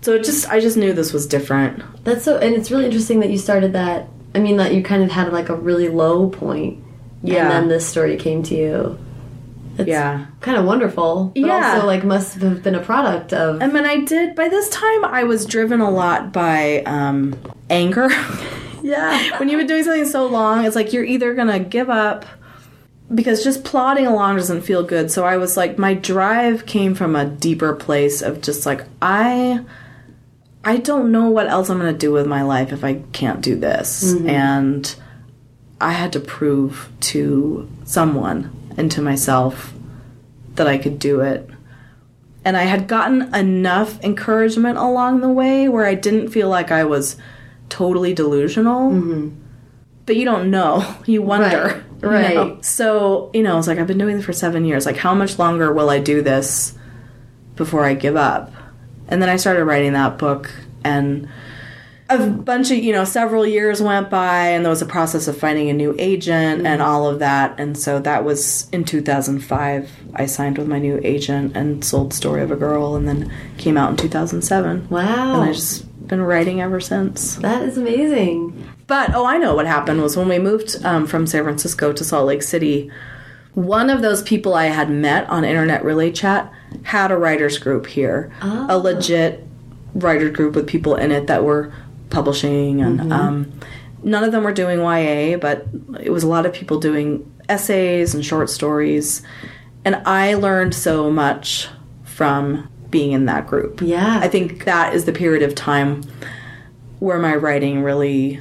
[0.01, 1.83] So it just I just knew this was different.
[2.03, 4.07] That's so, and it's really interesting that you started that.
[4.33, 6.81] I mean, that you kind of had like a really low point,
[7.21, 7.43] Yeah.
[7.43, 8.97] and then this story came to you.
[9.81, 10.25] It's Yeah.
[10.39, 11.73] kind of wonderful, but Yeah.
[11.75, 13.61] also like must have been a product of.
[13.61, 17.35] I mean I did by this time I was driven a lot by um
[17.69, 18.09] anger.
[18.83, 22.25] yeah, when you've been doing something so long, it's like you're either gonna give up
[23.13, 25.11] because just plodding along doesn't feel good.
[25.11, 29.59] So I was like, my drive came from a deeper place of just like I,
[30.63, 33.55] I don't know what else I'm gonna do with my life if I can't do
[33.57, 34.95] this, and
[35.81, 39.73] I had to prove to someone and to myself
[40.55, 41.49] that I could do it.
[42.43, 46.83] And I had gotten enough encouragement along the way where I didn't feel like I
[46.83, 47.17] was
[47.69, 48.91] totally delusional.
[48.91, 49.29] Mm-hmm.
[50.05, 50.95] But you don't know.
[51.05, 51.83] You wonder.
[51.99, 52.57] Right, you know?
[52.61, 54.85] So, you know, it's like I've been doing this for seven years.
[54.85, 56.77] Like, how much longer will I do this
[57.55, 58.51] before I give up?
[59.07, 60.51] And then I started writing that book,
[60.83, 61.27] and
[62.19, 65.37] a bunch of, you know, several years went by, and there was a process of
[65.37, 67.59] finding a new agent and all of that.
[67.59, 69.89] And so that was in 2005.
[70.15, 73.77] I signed with my new agent and sold Story of a Girl, and then came
[73.77, 74.89] out in 2007.
[74.89, 77.35] wow, And I just been writing ever since.
[77.37, 78.67] that is amazing.
[78.87, 82.03] But oh, I know what happened was when we moved um, from San Francisco to
[82.03, 82.91] Salt Lake City.
[83.53, 86.51] One of those people I had met on Internet Relay Chat
[86.83, 89.45] had a writers group here, a legit
[89.93, 91.71] writers group with people in it that were
[92.11, 93.51] publishing, and um,
[94.03, 95.65] none of them were doing YA, but
[95.99, 99.21] it was a lot of people doing essays and short stories,
[99.83, 101.67] and I learned so much
[102.03, 103.81] from being in that group.
[103.81, 106.03] Yeah, I think that is the period of time
[106.99, 108.39] where my writing really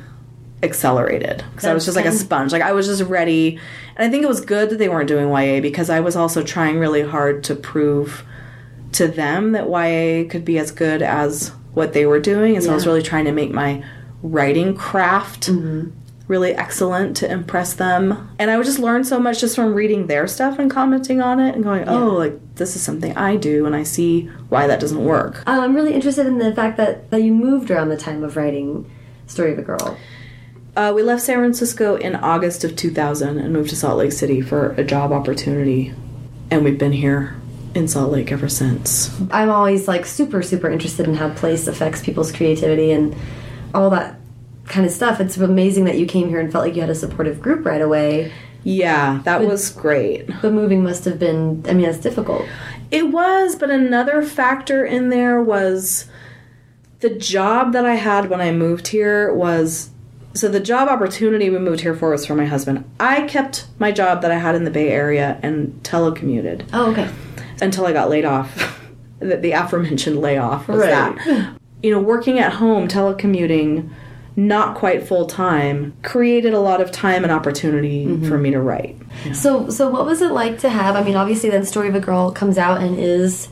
[0.62, 1.42] accelerated.
[1.50, 2.52] Because I was just like a sponge.
[2.52, 3.58] Like I was just ready,
[3.96, 6.42] and I think it was good that they weren't doing YA because I was also
[6.42, 8.24] trying really hard to prove
[8.92, 12.72] to them that YA could be as good as what they were doing, and so
[12.72, 13.84] I was really trying to make my
[14.22, 15.50] writing craft
[16.30, 18.30] really excellent to impress them.
[18.38, 21.40] And I would just learn so much just from reading their stuff and commenting on
[21.40, 24.78] it and going, oh, like this is something I do and I see why that
[24.78, 25.42] doesn't work.
[25.48, 28.36] Um, I'm really interested in the fact that, that you moved around the time of
[28.36, 28.88] writing
[29.26, 29.98] Story of a Girl.
[30.76, 34.40] Uh, we left San Francisco in August of 2000 and moved to Salt Lake City
[34.40, 35.92] for a job opportunity.
[36.48, 37.34] And we've been here
[37.74, 39.10] in Salt Lake ever since.
[39.30, 43.14] I'm always like super, super interested in how place affects people's creativity and
[43.74, 44.16] all that
[44.66, 45.20] kind of stuff.
[45.20, 47.80] It's amazing that you came here and felt like you had a supportive group right
[47.80, 48.32] away.
[48.62, 50.28] Yeah, that was great.
[50.42, 52.46] But moving must have been, I mean, it's difficult.
[52.90, 56.06] It was, but another factor in there was
[57.00, 59.90] the job that I had when I moved here was
[60.34, 62.88] so the job opportunity we moved here for was for my husband.
[63.00, 66.68] I kept my job that I had in the Bay Area and telecommuted.
[66.72, 67.10] Oh, okay.
[67.60, 68.78] Until I got laid off.
[69.18, 70.90] the, the aforementioned layoff was Right.
[70.90, 71.56] that.
[71.82, 73.90] You know, working at home, telecommuting,
[74.36, 78.96] not quite full time, created a lot of time and opportunity for me to write.
[79.34, 80.94] So, so what was it like to have?
[80.94, 83.48] I mean, obviously, then Story of a Girl comes out and is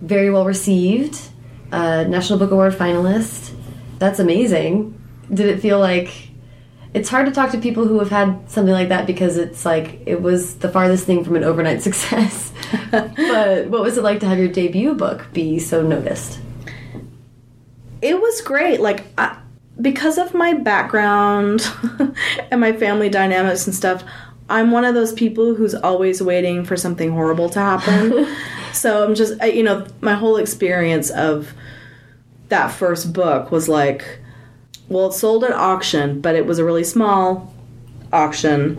[0.00, 1.20] very well received,
[1.72, 3.52] uh, National Book Award finalist.
[3.98, 5.00] That's amazing.
[5.32, 6.12] Did it feel like
[6.94, 10.00] it's hard to talk to people who have had something like that because it's like
[10.06, 12.52] it was the farthest thing from an overnight success.
[12.90, 16.40] but what was it like to have your debut book be so noticed?
[18.04, 19.38] it was great like I,
[19.80, 21.66] because of my background
[22.50, 24.04] and my family dynamics and stuff
[24.50, 28.28] i'm one of those people who's always waiting for something horrible to happen
[28.74, 31.54] so i'm just you know my whole experience of
[32.50, 34.20] that first book was like
[34.88, 37.52] well it sold at auction but it was a really small
[38.12, 38.78] auction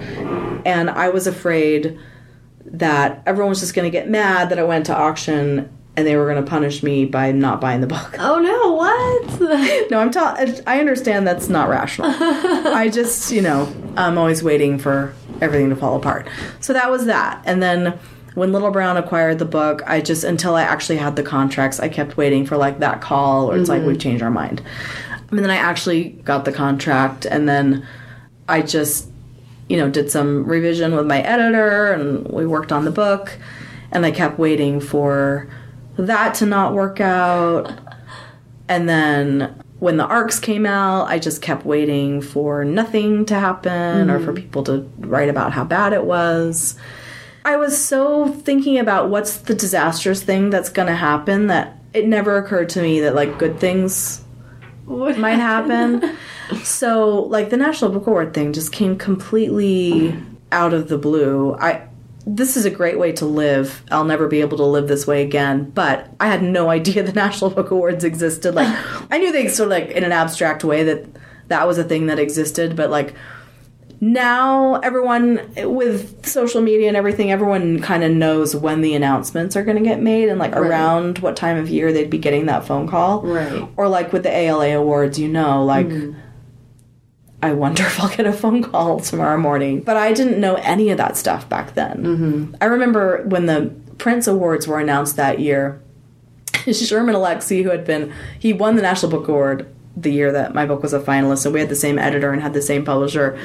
[0.66, 1.98] and i was afraid
[2.66, 6.16] that everyone was just going to get mad that i went to auction and they
[6.16, 8.74] were going to punish me by not buying the book Oh no!
[8.74, 9.26] What?
[9.92, 10.36] no, I'm ta-
[10.68, 12.12] I understand that's not rational.
[12.20, 16.28] I just, you know, I'm always waiting for everything to fall apart.
[16.60, 17.42] So that was that.
[17.46, 17.98] And then
[18.36, 21.90] when Little Brown acquired the book, I just until I actually had the contracts, I
[21.90, 23.90] kept waiting for like that call or it's like mm-hmm.
[23.90, 24.62] we've changed our mind.
[25.36, 27.86] And then I actually got the contract and then
[28.48, 29.10] I just
[29.68, 33.38] you know, did some revision with my editor and we worked on the book
[33.92, 35.50] and I kept waiting for
[35.98, 37.72] that to not work out.
[38.68, 44.10] And then when the arcs came out, I just kept waiting for nothing to happen
[44.10, 44.36] or for mm-hmm.
[44.36, 46.76] people to write about how bad it was.
[47.44, 52.08] I was so thinking about what's the disastrous thing that's going to happen that it
[52.08, 54.25] never occurred to me that like good things
[55.18, 56.18] might happen.
[56.64, 60.16] so, like the National Book Award thing just came completely
[60.52, 61.56] out of the blue.
[61.56, 61.88] I
[62.28, 63.84] this is a great way to live.
[63.92, 65.70] I'll never be able to live this way again.
[65.70, 68.56] But I had no idea the National Book Awards existed.
[68.56, 68.74] Like
[69.12, 71.06] I knew they sort of like in an abstract way that
[71.48, 73.14] that was a thing that existed, but like
[74.14, 79.64] now everyone with social media and everything everyone kind of knows when the announcements are
[79.64, 82.66] going to get made and like around what time of year they'd be getting that
[82.66, 83.68] phone call Right.
[83.78, 85.88] or like with the ALA awards you know like
[87.42, 89.82] I wonder if I'll get a phone call tomorrow morning.
[89.82, 92.04] But I didn't know any of that stuff back then.
[92.04, 92.56] Mm-hmm.
[92.60, 95.80] I remember when the Printz Awards were announced that year,
[96.72, 100.66] Sherman Alexie, who had been, he won the National Book Award the year that my
[100.66, 103.38] book was a finalist, and we had the same editor and had the same publisher.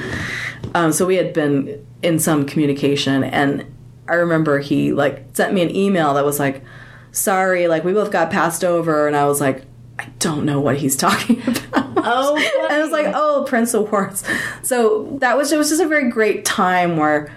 [0.73, 3.65] Um, so we had been in some communication, and
[4.07, 6.63] I remember he like sent me an email that was like,
[7.11, 9.63] "Sorry, like we both got passed over," and I was like,
[9.99, 14.23] "I don't know what he's talking about." Oh, and I was like, "Oh, Printz Awards."
[14.63, 17.31] So that was it was just a very great time where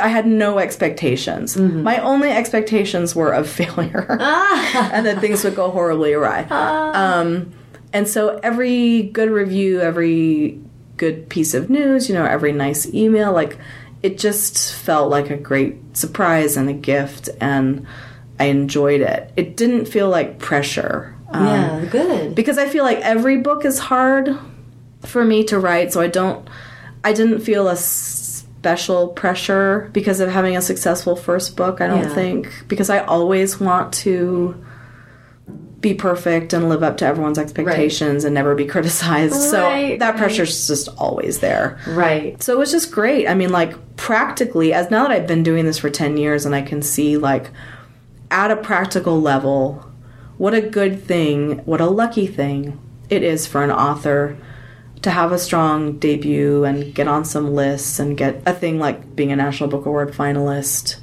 [0.00, 1.56] I had no expectations.
[1.56, 6.42] My only expectations were of failure, and that things would go horribly awry.
[6.44, 7.52] Um,
[7.94, 10.60] and so every good review, every
[10.98, 13.56] good piece of news, you know, every nice email, like
[14.02, 17.86] it just felt like a great surprise and a gift, and
[18.38, 19.32] I enjoyed it.
[19.36, 21.14] It didn't feel like pressure.
[21.30, 22.34] Um, yeah, good.
[22.34, 24.36] because I feel like every book is hard
[25.02, 26.46] for me to write, so I don't
[27.02, 31.98] I didn't feel a special pressure because of having a successful first book, I don't
[32.04, 32.14] Yeah.
[32.14, 34.54] think, because I always want to
[35.84, 39.34] be perfect and live up to everyone's expectations and never be criticized.
[39.34, 40.18] So Right, that right.
[40.18, 41.78] pressure's just always there.
[41.86, 42.42] Right.
[42.42, 43.28] So it was just great.
[43.28, 46.54] I mean, like, practically, as now that I've been doing this for 10 years and
[46.54, 47.50] I can see, like,
[48.30, 49.84] at a practical level,
[50.38, 52.80] what a good thing, what a lucky thing
[53.10, 54.38] it is for an author
[55.02, 59.14] to have a strong debut and get on some lists and get a thing like
[59.14, 60.96] being a National Book Award finalist.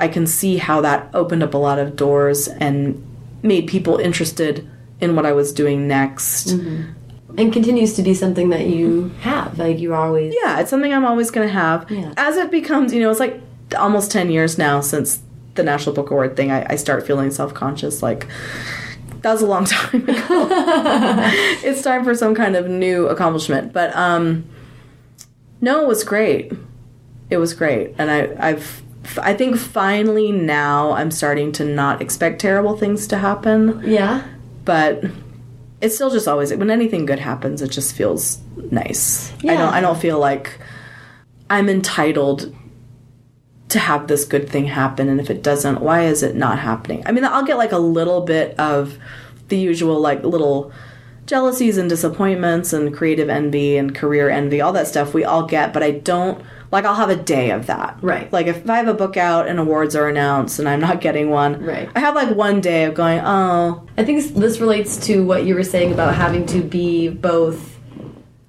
[0.00, 3.04] I can see how that opened up a lot of doors and
[3.42, 4.68] made people interested
[5.00, 6.50] in what I was doing next.
[6.50, 9.58] and continues to be something that you have.
[9.58, 10.34] Like you always.
[10.42, 11.90] Yeah, it's something I'm always going to have.
[11.90, 12.12] Yeah.
[12.16, 13.40] As it becomes, you know, it's like
[13.78, 15.20] almost 10 years now since
[15.54, 16.50] the National Book Award thing.
[16.50, 18.02] I, I start feeling self conscious.
[18.02, 18.26] Like,
[19.22, 20.14] that was a long time ago.
[21.62, 23.72] it's time for some kind of new accomplishment.
[23.72, 24.44] But, um,
[25.60, 26.52] no, it was great.
[27.30, 27.94] It was great.
[27.98, 28.82] And I, I've,
[29.22, 33.80] I think finally now I'm starting to not expect terrible things to happen.
[33.84, 34.22] Yeah.
[34.64, 35.02] but
[35.80, 38.40] it's still just always when anything good happens it just feels
[38.70, 39.32] nice.
[39.42, 39.52] Yeah.
[39.52, 40.58] i don't i don't feel like
[41.48, 42.52] i'm entitled
[43.68, 45.08] to have this good thing happen.
[45.10, 47.02] And if it doesn't why is it not happening?
[47.06, 48.98] I mean i'll get like a little bit of
[49.48, 50.72] the usual like little
[51.26, 55.72] jealousies and disappointments and creative envy and career envy all that stuff we all get.
[55.72, 58.30] But i don't like i'll have a day of that Right.
[58.32, 61.30] like if i have a book out and awards are announced and i'm not getting
[61.30, 61.88] one Right.
[61.94, 65.44] i have like one day of going oh I think this, this relates to what
[65.44, 67.77] you were saying about having to be both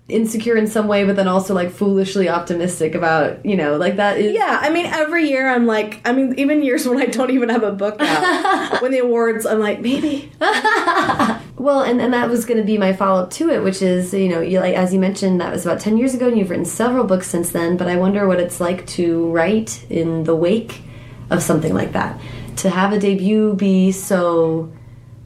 [0.09, 4.17] insecure in some way, but then also like foolishly optimistic about, you know, like that
[4.17, 4.33] is.
[4.33, 7.49] Yeah, I mean, every year I'm like, I mean, even years when I don't even
[7.49, 10.31] have a book out, when the awards, I'm like, maybe.
[11.59, 14.13] Well, and, and that was going to be my follow up to it, which is,
[14.13, 16.49] you know, you like as you mentioned, that was about 10 years ago, and you've
[16.49, 20.35] written several books since then, but I wonder what it's like to write in the
[20.35, 20.81] wake
[21.29, 22.19] of something like that.
[22.57, 24.71] To have a debut be so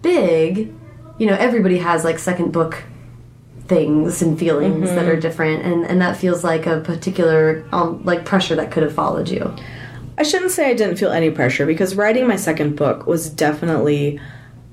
[0.01, 0.73] big,
[1.19, 2.83] you know, everybody has like second book
[3.67, 8.25] things and feelings that are different, and, and that feels like a particular, um, like,
[8.25, 9.53] pressure that could have followed you.
[10.17, 14.19] I shouldn't say I didn't feel any pressure because writing my second book was definitely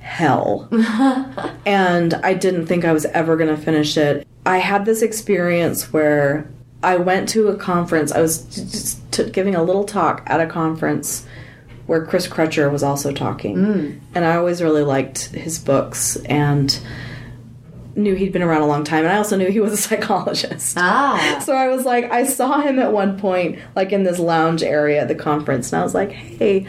[0.01, 0.68] hell.
[1.66, 4.26] and I didn't think I was ever going to finish it.
[4.45, 6.51] I had this experience where
[6.82, 8.12] I went to a conference.
[8.12, 8.99] I was
[9.32, 11.26] giving a little talk at a conference
[11.86, 13.57] where Chris Crutcher was also talking.
[14.14, 16.78] And I always really liked his books and
[17.97, 19.05] knew he'd been around a long time.
[19.05, 20.76] And I also knew he was a psychologist.
[20.78, 21.38] Ah.
[21.51, 25.01] So I was like, I saw him at one point, like in this lounge area
[25.01, 26.66] at the conference, and I was like, hey.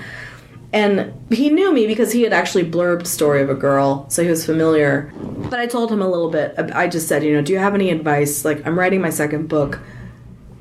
[0.73, 4.29] And he knew me because he had actually blurbed Story of a Girl, so he
[4.29, 5.11] was familiar.
[5.49, 6.55] But I told him a little bit.
[6.57, 8.45] I just said, you know, do you have any advice?
[8.45, 9.79] Like, I'm writing my second book.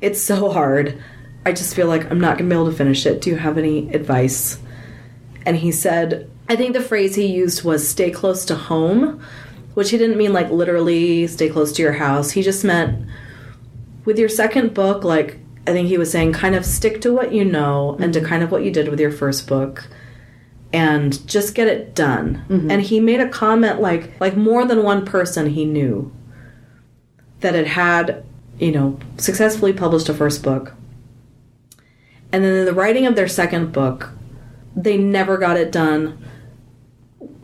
[0.01, 1.01] It's so hard.
[1.45, 3.21] I just feel like I'm not going to be able to finish it.
[3.21, 4.59] Do you have any advice?
[5.45, 9.23] And he said, I think the phrase he used was stay close to home,
[9.73, 12.31] which he didn't mean like literally stay close to your house.
[12.31, 13.07] He just meant
[14.05, 17.33] with your second book, like I think he was saying, kind of stick to what
[17.33, 18.29] you know and to mm-hmm.
[18.29, 19.87] kind of what you did with your first book
[20.73, 22.45] and just get it done.
[22.49, 22.71] Mm-hmm.
[22.71, 26.11] And he made a comment like like more than one person he knew
[27.41, 28.23] that had had,
[28.59, 30.73] you know, successfully published a first book.
[32.31, 34.11] And then in the writing of their second book,
[34.75, 36.23] they never got it done.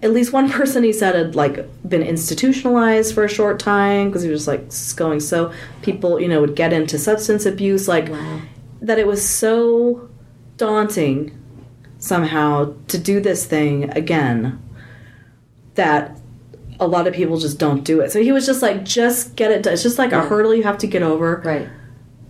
[0.02, 4.24] At least one person he said had like been institutionalized for a short time because
[4.24, 5.52] he was like going so
[5.82, 8.12] people you know would get into substance abuse like
[8.82, 10.10] that it was so
[10.58, 11.38] daunting
[12.00, 14.62] somehow to do this thing again
[15.76, 16.20] that
[16.80, 18.12] a lot of people just don't do it.
[18.12, 19.74] So he was just like, just get it done.
[19.74, 21.42] It's just like a hurdle you have to get over.
[21.44, 21.70] Right.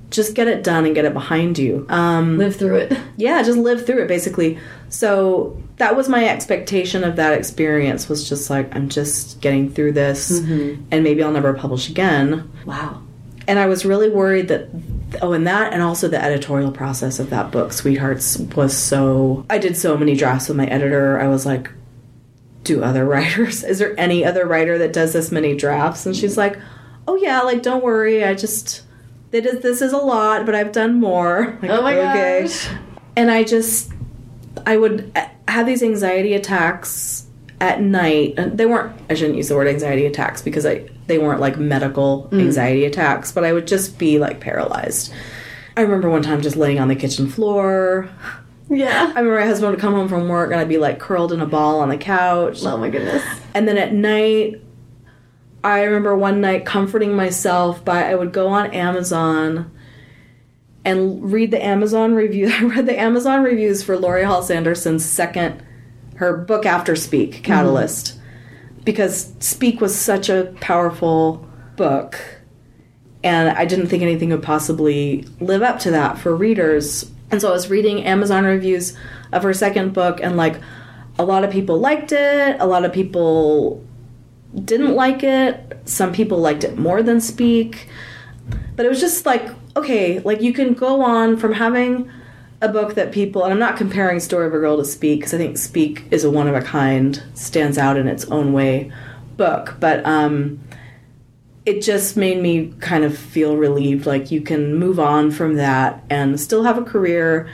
[0.10, 1.86] Just get it done and get it behind you.
[1.90, 2.98] Um, Live through it.
[3.18, 4.58] yeah, just live through it basically.
[4.90, 9.94] So that was my expectation of that experience was just like I'm just getting through
[9.94, 12.50] this and maybe I'll never publish again.
[12.66, 13.02] Wow.
[13.48, 14.70] And I was really worried that
[15.22, 19.58] oh and that and also the editorial process of that book Sweethearts was so I
[19.58, 21.20] did so many drafts with my editor.
[21.20, 21.70] I was like
[22.64, 26.38] do other writers is there any other writer that does this many drafts and she's
[26.38, 26.60] like
[27.08, 28.84] oh yeah like don't worry i just
[29.32, 32.68] it is, this is a lot but i've done more Like, Oh my gosh.
[33.16, 33.92] and i just
[34.66, 37.26] i would uh, have these anxiety attacks
[37.60, 41.18] at night and they weren't i shouldn't use the word anxiety attacks because i they
[41.18, 45.12] weren't like medical anxiety attacks but i would just be like paralyzed
[45.76, 48.10] i remember one time just laying on the kitchen floor
[48.70, 49.06] Yeah.
[49.16, 51.40] I remember my husband would come home from work and I'd be like curled in
[51.40, 52.64] a ball on the couch.
[52.66, 53.24] Oh my goodness.
[53.54, 54.62] And then at night,
[55.68, 59.70] I remember one night comforting myself by I would go on Amazon
[60.86, 62.50] and read the Amazon review.
[62.54, 65.62] I read the Amazon reviews for Laurie Halse Anderson's second,
[66.16, 67.44] her book after Speak, mm-hmm.
[67.44, 68.18] Catalyst,
[68.86, 71.46] because Speak was such a powerful
[71.76, 72.18] book.
[73.22, 77.12] And I didn't think anything would possibly live up to that for readers.
[77.30, 78.98] And so I was reading Amazon reviews
[79.34, 80.62] of her second book, and like
[81.20, 83.86] a lot of people liked it, a lot of people
[84.64, 87.88] didn't like it, some people liked it more than Speak.
[88.76, 92.12] But it was just like, okay, like you can go on from having
[92.62, 95.34] a book that people, and I'm not comparing Story of a Girl to Speak, because
[95.34, 98.92] I think Speak is a one of a kind, stands out in its own way
[99.36, 99.76] book.
[99.80, 100.60] But um,
[101.68, 106.02] it just made me kind of feel relieved like you can move on from that
[106.10, 107.50] and still have a career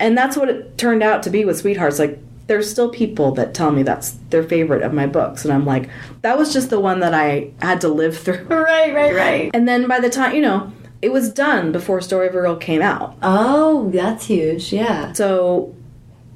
[0.00, 2.18] and that's what it turned out to be with sweethearts like
[2.48, 5.88] there's still people that tell me that's their favorite of my books and i'm like
[6.22, 9.50] that was just the one that i had to live through Right, right, right.
[9.54, 10.72] and then by the time you know
[11.02, 14.72] it was done before story of a girl came out Oh, that's huge.
[14.72, 15.12] Yeah.
[15.12, 15.74] so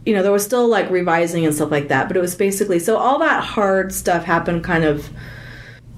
[0.04, 2.78] you know there was still like revising and stuff like that but it was basically
[2.78, 5.08] so all that hard stuff happened kind of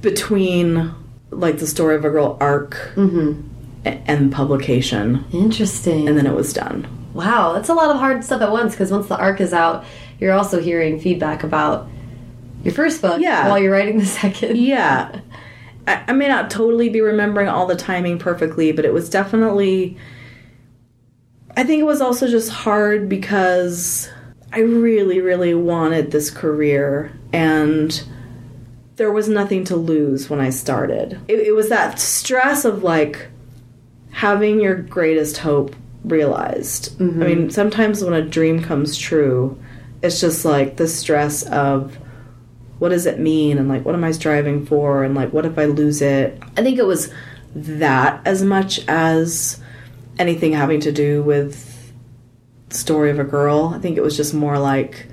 [0.01, 0.93] between
[1.31, 3.41] like the story of a girl arc Mm-hmm.
[3.85, 6.09] and publication Interesting.
[6.09, 8.91] and then it was done Wow, that's a lot of hard stuff at once because
[8.91, 9.85] once the arc is out,
[10.19, 11.89] you're also hearing feedback about
[12.65, 13.49] your first book Yeah.
[13.49, 14.57] while you're writing the second.
[14.57, 15.21] yeah
[15.87, 19.97] I, I may not totally be remembering all the timing perfectly but it was definitely
[21.57, 24.09] i think it was also just hard because
[24.53, 28.05] i really really wanted this career and
[28.95, 33.27] there was nothing to lose when i started it, it was that stress of like
[34.13, 35.75] having your greatest hope
[36.05, 36.99] realized.
[36.99, 37.23] Mm-hmm.
[37.23, 39.61] I mean sometimes when a dream comes true
[40.03, 41.97] it's just like the stress of
[42.79, 43.59] what does it mean?
[43.59, 45.05] And like what am i striving for?
[45.05, 46.43] And like what if i lose it?
[46.57, 47.13] I think it was
[47.55, 49.61] that as much as
[50.19, 51.93] anything having to do with
[52.71, 53.73] story of a girl.
[53.75, 55.07] I think it was just more like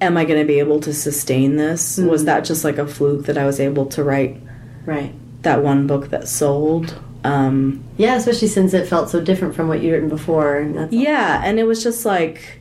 [0.00, 1.98] am i going to be able to sustain this?
[1.98, 2.26] Was mm-hmm.
[2.26, 4.40] that just like a fluke that i was able to write
[4.84, 5.14] Right.
[5.42, 9.82] that one book that sold um Yeah, especially since it felt so different from what
[9.82, 10.56] you'd written before.
[10.58, 12.60] and Yeah, and it was just like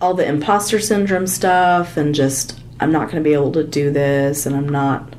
[0.00, 3.90] all the imposter syndrome stuff, and just I'm not going to be able to do
[3.90, 5.14] this, and I'm not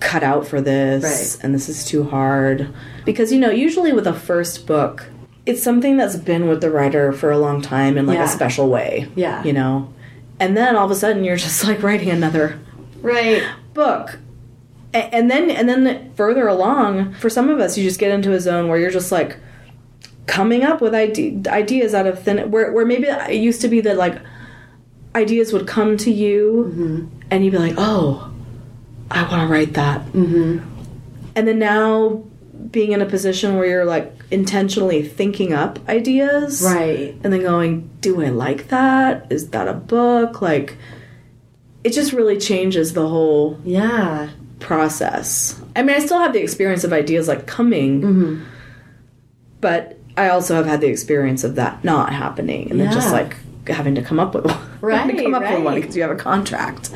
[0.00, 1.44] cut out for this, Right.
[1.44, 2.68] and this is too hard.
[3.04, 5.04] Because, you know, usually with a first book,
[5.44, 8.24] it's something that's been with the writer for a long time in like Yeah.
[8.24, 9.08] a special way.
[9.14, 9.42] Yeah.
[9.44, 9.92] You know?
[10.38, 12.58] And then all of a sudden you're just like writing another
[13.02, 13.42] Right.
[13.74, 14.18] book
[14.92, 18.40] and then and then further along for some of us you just get into a
[18.40, 19.38] zone where you're just like
[20.26, 23.80] coming up with ide- ideas out of thin where, where maybe it used to be
[23.80, 24.20] that like
[25.14, 28.32] ideas would come to you and you'd be like oh
[29.10, 30.58] i want to write that mm-hmm.
[31.34, 32.22] and then now
[32.70, 37.16] being in a position where you're like intentionally thinking up ideas Right.
[37.24, 39.26] and then going, do I like that?
[39.30, 40.40] Is that a book?
[40.40, 40.76] Like,
[41.82, 44.28] it just really changes the whole Yeah.
[44.60, 45.60] Process.
[45.74, 48.44] I mean, I still have the experience of ideas like coming, Mm-hmm.
[49.60, 53.36] but I also have had the experience of that not happening and then just like
[53.66, 54.58] having to come up with one.
[54.80, 56.90] Right, come up with one because you have a contract.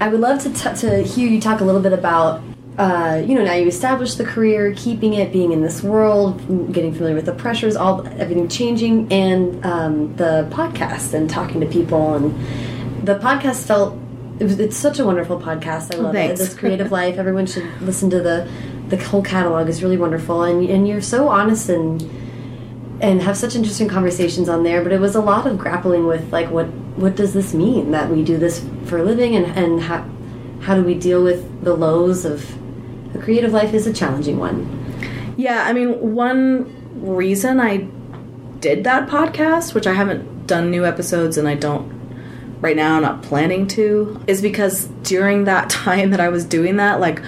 [0.00, 2.42] I would love to, t- to hear you talk a little bit about,
[2.78, 6.38] uh, you know, now you established the career, keeping it, being in this world,
[6.72, 11.66] getting familiar with the pressures, all everything changing, and um, the podcast and talking to
[11.66, 12.14] people.
[12.14, 13.98] And the podcast felt
[14.40, 15.94] it was, it's such a wonderful podcast.
[15.94, 16.36] I oh, love it.
[16.36, 17.18] This creative life.
[17.18, 18.50] Everyone should listen to the
[18.88, 22.02] the whole catalog is really wonderful, and and you're so honest and
[23.00, 26.30] and have such interesting conversations on there but it was a lot of grappling with
[26.30, 26.66] like what
[26.96, 30.06] what does this mean that we do this for a living and and how
[30.60, 32.54] how do we deal with the lows of
[33.14, 34.80] the creative life is a challenging one
[35.40, 36.70] Yeah, I mean, one
[37.00, 37.88] reason I
[38.60, 41.99] did that podcast, which I haven't done new episodes and I don't
[42.60, 46.76] right now, I'm not planning to, is because during that time that I was doing
[46.76, 47.22] that, like,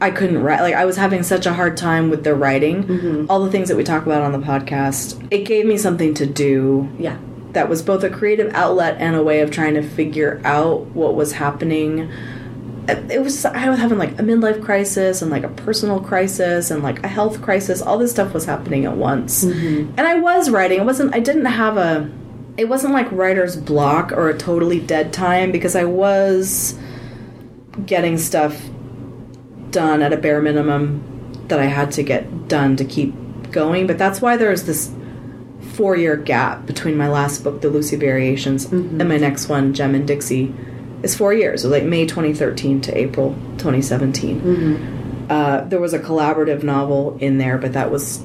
[0.00, 0.60] I couldn't write.
[0.60, 2.84] Like, I was having such a hard time with the writing.
[2.84, 3.26] Mm-hmm.
[3.28, 6.26] All the things that we talk about on the podcast, it gave me something to
[6.26, 7.18] do yeah
[7.52, 11.14] that was both a creative outlet and a way of trying to figure out what
[11.14, 12.10] was happening.
[12.88, 16.82] It was I was having like a midlife crisis and like a personal crisis and
[16.82, 17.82] like a health crisis.
[17.82, 19.92] All this stuff was happening at once, mm-hmm.
[19.98, 20.80] and I was writing.
[20.80, 21.14] It wasn't.
[21.14, 22.10] I didn't have a.
[22.58, 26.76] It wasn't like writer's block or a totally dead time because I was
[27.86, 28.60] getting stuff
[29.70, 33.14] done at a bare minimum that I had to get done to keep
[33.52, 33.86] going.
[33.86, 34.92] But that's why there's this
[35.74, 39.94] four year gap between my last book, The Lucy Variations, and my next one, Gem
[39.94, 40.52] and Dixie.
[41.04, 44.40] It's four years, so like May 2013 to April 2017.
[45.30, 48.20] Uh, there was a collaborative novel in there, but that was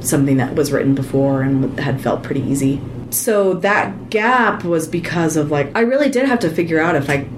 [0.00, 2.78] something that was written before and had felt pretty easy.
[3.12, 7.08] So that gap was because of like, I really did have to figure out if
[7.10, 7.28] I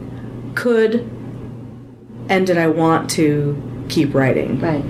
[0.55, 1.01] could
[2.29, 4.61] and did I want to keep writing.
[4.61, 4.85] right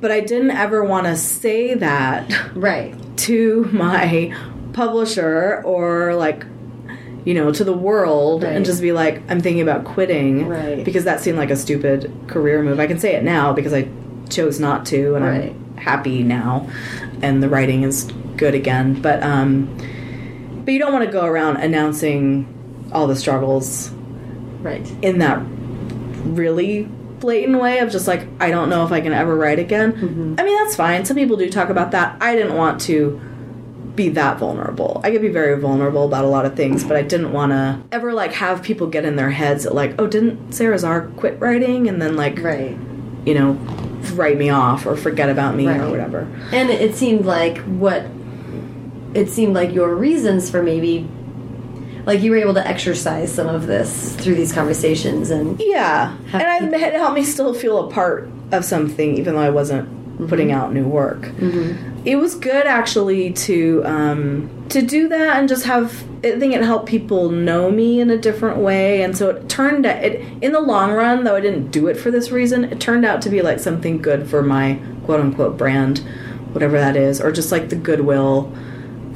[0.00, 4.34] But I didn't ever want to say that right to my
[4.72, 6.44] publisher or like
[7.24, 8.54] you know to the world Right.
[8.54, 10.84] and just be like i'm thinking about quitting Right.
[10.84, 13.88] because that seemed like a stupid career move i can say it now because i
[14.28, 15.50] chose not to and Right.
[15.50, 16.68] i'm happy now
[17.22, 18.06] and the writing is
[18.36, 19.66] good again but um
[20.64, 22.46] but you don't want to go around announcing
[22.92, 23.90] all the struggles
[24.62, 25.40] right in that
[26.24, 26.82] really
[27.20, 30.36] blatant way of just like I don't know if I can ever write again.
[30.38, 31.04] I mean that's fine.
[31.04, 32.16] Some people do talk about that.
[32.20, 33.20] I didn't want to
[33.94, 35.00] be that vulnerable.
[35.02, 37.80] I could be very vulnerable about a lot of things, but I didn't want to
[37.92, 41.40] ever like have people get in their heads that like, oh, didn't Sara Zarr quit
[41.40, 42.76] writing and then like Right.
[43.24, 43.52] you know
[44.14, 46.28] write me off or forget about me or whatever.
[46.52, 48.04] And it seemed like what
[49.16, 51.08] it seemed like your reasons for maybe
[52.04, 56.72] like you were able to exercise some of this through these conversations and Yeah, and
[56.74, 60.72] it helped me still feel a part of something, even though I wasn't putting out
[60.72, 61.26] new work.
[62.06, 66.04] It was good actually to um, to do that and just have.
[66.24, 69.86] I think it helped people know me in a different way, and so it turned
[69.86, 70.04] out.
[70.04, 73.04] It in the long run, though I didn't do it for this reason, it turned
[73.04, 75.98] out to be like something good for my quote unquote brand,
[76.52, 78.52] whatever that is, or just like the goodwill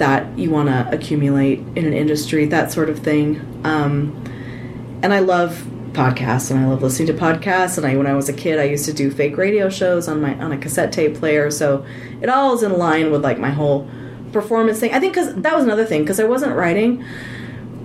[0.00, 3.38] that you want to accumulate in an industry, that sort of thing.
[3.64, 4.24] Um,
[5.02, 8.28] and I love podcasts and I love listening to podcasts and I when I was
[8.28, 11.16] a kid I used to do fake radio shows on my on a cassette tape
[11.16, 11.84] player so
[12.22, 13.90] it all is in line with like my whole
[14.32, 14.94] performance thing.
[14.94, 17.04] I think cuz that was another thing cuz I wasn't writing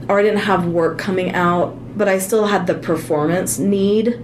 [0.08, 4.24] or I didn't have work coming out but I still had the performance need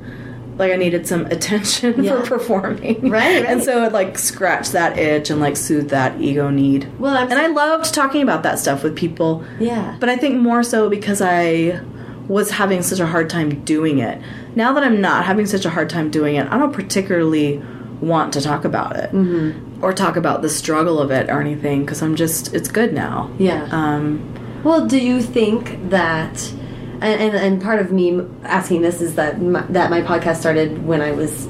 [0.62, 2.22] like I needed some attention Yeah.
[2.22, 3.10] for performing.
[3.10, 6.88] Right, And so it like scratched that itch and like soothed that ego need.
[7.00, 9.44] well I'm And I loved talking about that stuff with people.
[9.60, 11.82] yeah But I think more so because I
[12.28, 14.22] was having such a hard time doing it.
[14.56, 17.62] Now that I'm not having such a hard time doing it, I don't particularly
[18.00, 19.84] want to talk about it Mm-hmm.
[19.84, 23.30] or talk about the struggle of it or anything because I'm just, it's good now.
[23.38, 24.04] yeah Um,
[24.64, 26.36] Well, do you think that,
[27.02, 30.86] and, and, and part of me asking this is that my, that my podcast started
[30.86, 31.48] when I was,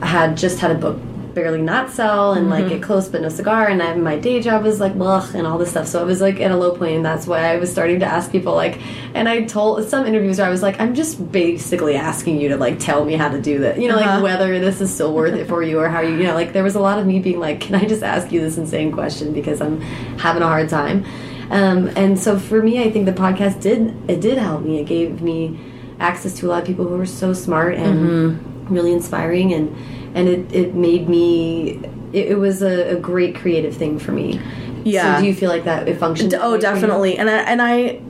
[0.00, 0.98] I had just had a book
[1.34, 4.64] barely not sell and like get close but no cigar and I, my day job
[4.64, 5.86] was like blah and all this stuff.
[5.86, 8.06] So I was like at a low point and that's why I was starting to
[8.06, 8.80] ask people like
[9.14, 12.56] and I told some interviews where I was like I'm just basically asking you to
[12.56, 14.14] like tell me how to do that you know Uh-huh.
[14.14, 16.52] like whether this is still worth it for you or how you you know like
[16.54, 18.90] there was a lot of me being like can I just ask you this insane
[18.90, 19.80] question because I'm
[20.18, 21.04] having a hard time
[21.50, 24.80] um, and so for me, I think the podcast did it did help me.
[24.80, 25.58] It gave me
[26.00, 29.74] access to a lot of people who were so smart and really inspiring, and
[30.16, 31.80] and it, it made me.
[32.12, 34.40] It, it was a, a great creative thing for me.
[34.84, 35.16] Yeah.
[35.16, 36.34] So do you feel like that it functioned?
[36.34, 36.60] oh, way for you?
[36.74, 37.18] definitely.
[37.18, 38.00] And I, and I,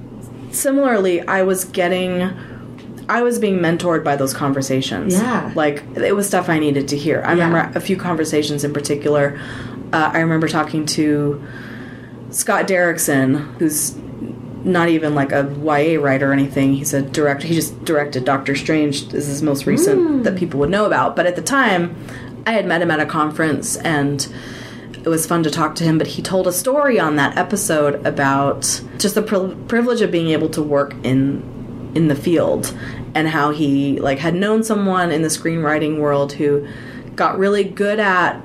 [0.53, 2.31] similarly, I was getting.
[3.11, 5.15] I was being mentored by those conversations.
[5.15, 5.51] Yeah.
[5.55, 7.23] Like, it was stuff I needed to hear.
[7.25, 7.47] I Yeah.
[7.47, 9.41] remember a few conversations in particular.
[9.95, 11.43] Uh, I remember talking to
[12.31, 13.97] Scott Derrickson, who's
[14.65, 16.75] not even like a YA writer or anything.
[16.75, 17.47] He's a director.
[17.47, 19.09] He just directed Doctor Strange.
[19.09, 20.25] This is his most recent mm.
[20.25, 21.17] that people would know about.
[21.17, 21.97] But at the time,
[22.47, 24.27] I had met him at a conference and
[24.93, 25.97] it was fun to talk to him.
[25.97, 30.29] But he told a story on that episode about just the pri- privilege of being
[30.29, 31.57] able to work in
[31.95, 32.77] in the field
[33.15, 36.69] and how he like had known someone in the screenwriting world who
[37.17, 38.39] got really good at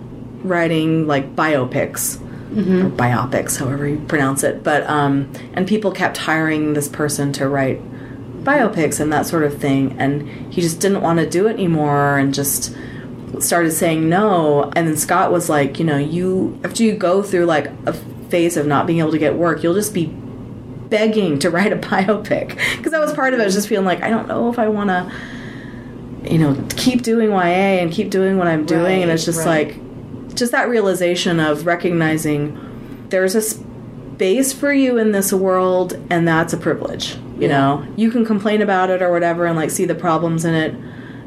[0.43, 2.22] writing like biopics
[2.57, 4.63] or biopics, however you pronounce it.
[4.63, 7.81] But um, and people kept hiring this person to write
[8.43, 12.17] biopics and that sort of thing, and he just didn't want to do it anymore,
[12.17, 12.75] and just
[13.39, 14.71] started saying no.
[14.75, 17.93] And then Scott was like, you know, you after you go through like a
[18.29, 20.07] phase of not being able to get work, you'll just be
[20.89, 23.45] begging to write a biopic because that was part of it.
[23.45, 25.11] Was just feeling like I don't know if I want to.
[26.23, 29.67] You know, keep doing YA and keep doing what I'm doing, and it's just right.
[29.67, 29.82] like
[30.43, 32.59] just that realization of recognizing
[33.07, 37.47] there's a space for you in this world and that's a privilege you Yeah.
[37.47, 40.75] know you can complain about it or whatever and like see the problems in it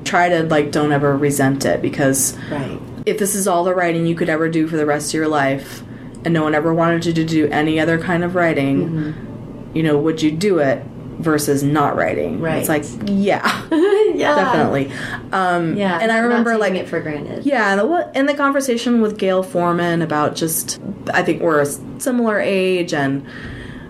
[0.04, 2.78] try to like don't ever resent it because Right.
[3.06, 5.28] if this is all the writing you could ever do for the rest of your
[5.28, 5.82] life
[6.26, 9.76] and no one ever wanted you to do any other kind of writing Mm-hmm.
[9.76, 10.82] you know would you do it
[11.18, 12.58] versus not writing Right.
[12.58, 13.42] it's like yeah
[14.14, 14.34] yeah.
[14.34, 14.92] definitely
[15.32, 15.98] um Yeah.
[16.00, 17.46] and i remember like it for granted.
[17.46, 20.78] yeah, and the, and the conversation with Gayle Forman about just,
[21.14, 23.24] I think we're a similar age, and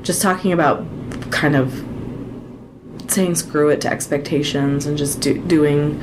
[0.02, 0.84] just talking about
[1.32, 1.72] kind of
[3.08, 6.00] saying screw it to expectations and just do, doing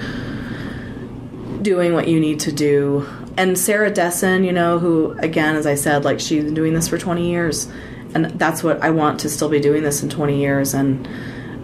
[1.62, 3.08] doing what you need to do.
[3.38, 6.88] And Sarah Dessen, you know, who again, as I said, like she's been doing this
[6.88, 7.68] for 20 years,
[8.16, 11.08] and that's what I want to still be doing this in 20 years and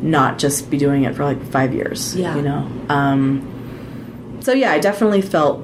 [0.02, 2.16] not just be doing it for like five years.
[2.16, 2.36] Yeah.
[2.36, 2.70] you know.
[2.89, 5.64] Um, so yeah, I definitely felt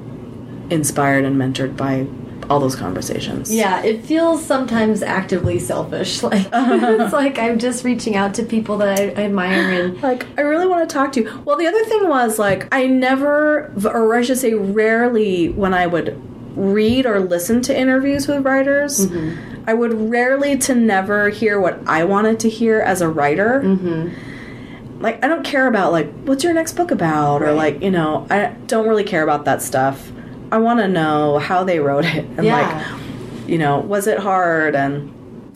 [0.70, 2.06] inspired and mentored by
[2.50, 3.52] all those conversations.
[3.52, 6.22] Yeah, it feels sometimes actively selfish.
[6.26, 10.26] Like it's like I'm just reaching out to people that I, I admire and Like,
[10.36, 11.42] I really want to talk to you.
[11.44, 15.86] Well, the other thing was, like, I never, or I should say, rarely, when I
[15.86, 16.20] would
[16.56, 19.06] read or listen to interviews with writers,
[19.66, 23.62] I would rarely to never hear what I wanted to hear as a writer.
[23.64, 25.02] Mm-hmm.
[25.02, 28.26] like I don't care about like what's your next book about or like you know
[28.30, 30.10] I don't really care about that stuff.
[30.52, 32.60] I want to know how they wrote it and Yeah.
[32.60, 35.12] like you know was it hard and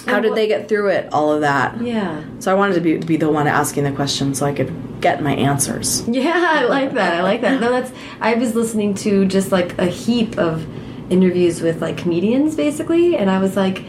[0.07, 1.81] how And did they get through it all of that.
[1.81, 2.23] Yeah.
[2.41, 5.23] So I wanted to be be the one asking the questions so I could get
[5.23, 6.07] my answers.
[6.09, 7.15] Yeah, I like that.
[7.15, 7.61] I like that.
[7.61, 7.93] No, that's.
[8.21, 10.67] I was listening to just like a heap of
[11.11, 13.85] interviews with like comedians, basically, and I was like,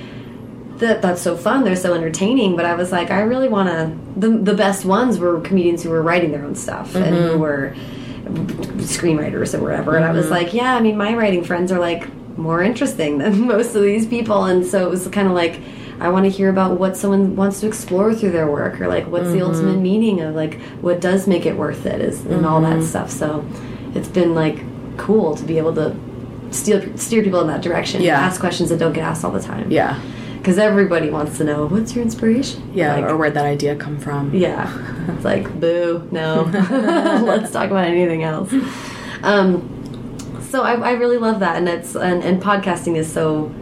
[0.82, 1.64] "That that's so fun.
[1.64, 4.20] They're so entertaining." But I was like, I really want to.
[4.20, 7.40] The the best ones were comedians who were writing their own stuff and who mm-hmm.
[7.40, 7.74] were
[8.84, 9.96] screenwriters or whatever.
[9.96, 10.34] And I was mm-hmm.
[10.34, 12.08] like, yeah, I mean, my writing friends are like
[12.38, 15.60] more interesting than most of these people, and so it was kind of like.
[16.00, 19.06] I want to hear about what someone wants to explore through their work, or like
[19.06, 19.52] what's the mm-hmm.
[19.52, 23.12] ultimate meaning of like what does make it worth it, is and all that stuff.
[23.12, 23.46] So
[23.94, 24.58] it's been like
[24.98, 25.96] cool to be able to
[26.52, 28.02] steer steer people in that direction.
[28.02, 28.20] Yeah.
[28.20, 29.72] ask questions that don't get asked all the time.
[29.72, 30.00] Yeah,
[30.42, 32.72] because everybody wants to know what's your inspiration.
[32.74, 34.34] yeah, Like, or where'd that idea come from?
[34.34, 34.68] yeah,
[35.14, 36.50] it's like boo, no.
[37.24, 38.52] Let's talk about anything else.
[39.24, 39.68] Um,
[40.50, 43.54] so I, I really love that, and it's and, and podcasting is so.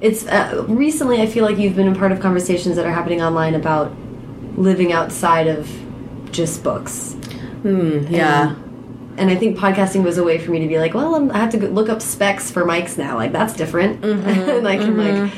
[0.00, 3.22] It's uh, recently I feel like you've been a part of conversations that are happening
[3.22, 3.92] online about
[4.56, 5.70] living outside of
[6.32, 7.14] just books.
[7.62, 8.56] Hmm, yeah.
[9.16, 11.38] And I think podcasting was a way for me to be like, well, I'm, I
[11.38, 13.14] have to look up specs for mics now.
[13.16, 15.32] Like that's different, and I can like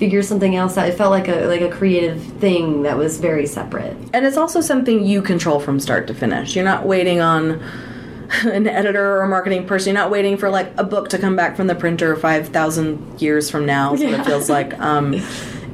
[0.00, 0.88] figure something else out.
[0.88, 3.94] It felt like a like a creative thing that was very separate.
[4.14, 6.56] And it's also something you control from start to finish.
[6.56, 7.62] You're not waiting on
[8.44, 9.92] an editor or a marketing person.
[9.94, 13.50] You're not waiting for like a book to come back from the printer 5,000 years
[13.50, 13.94] from now.
[13.94, 14.20] So Yeah.
[14.20, 15.20] it feels like um,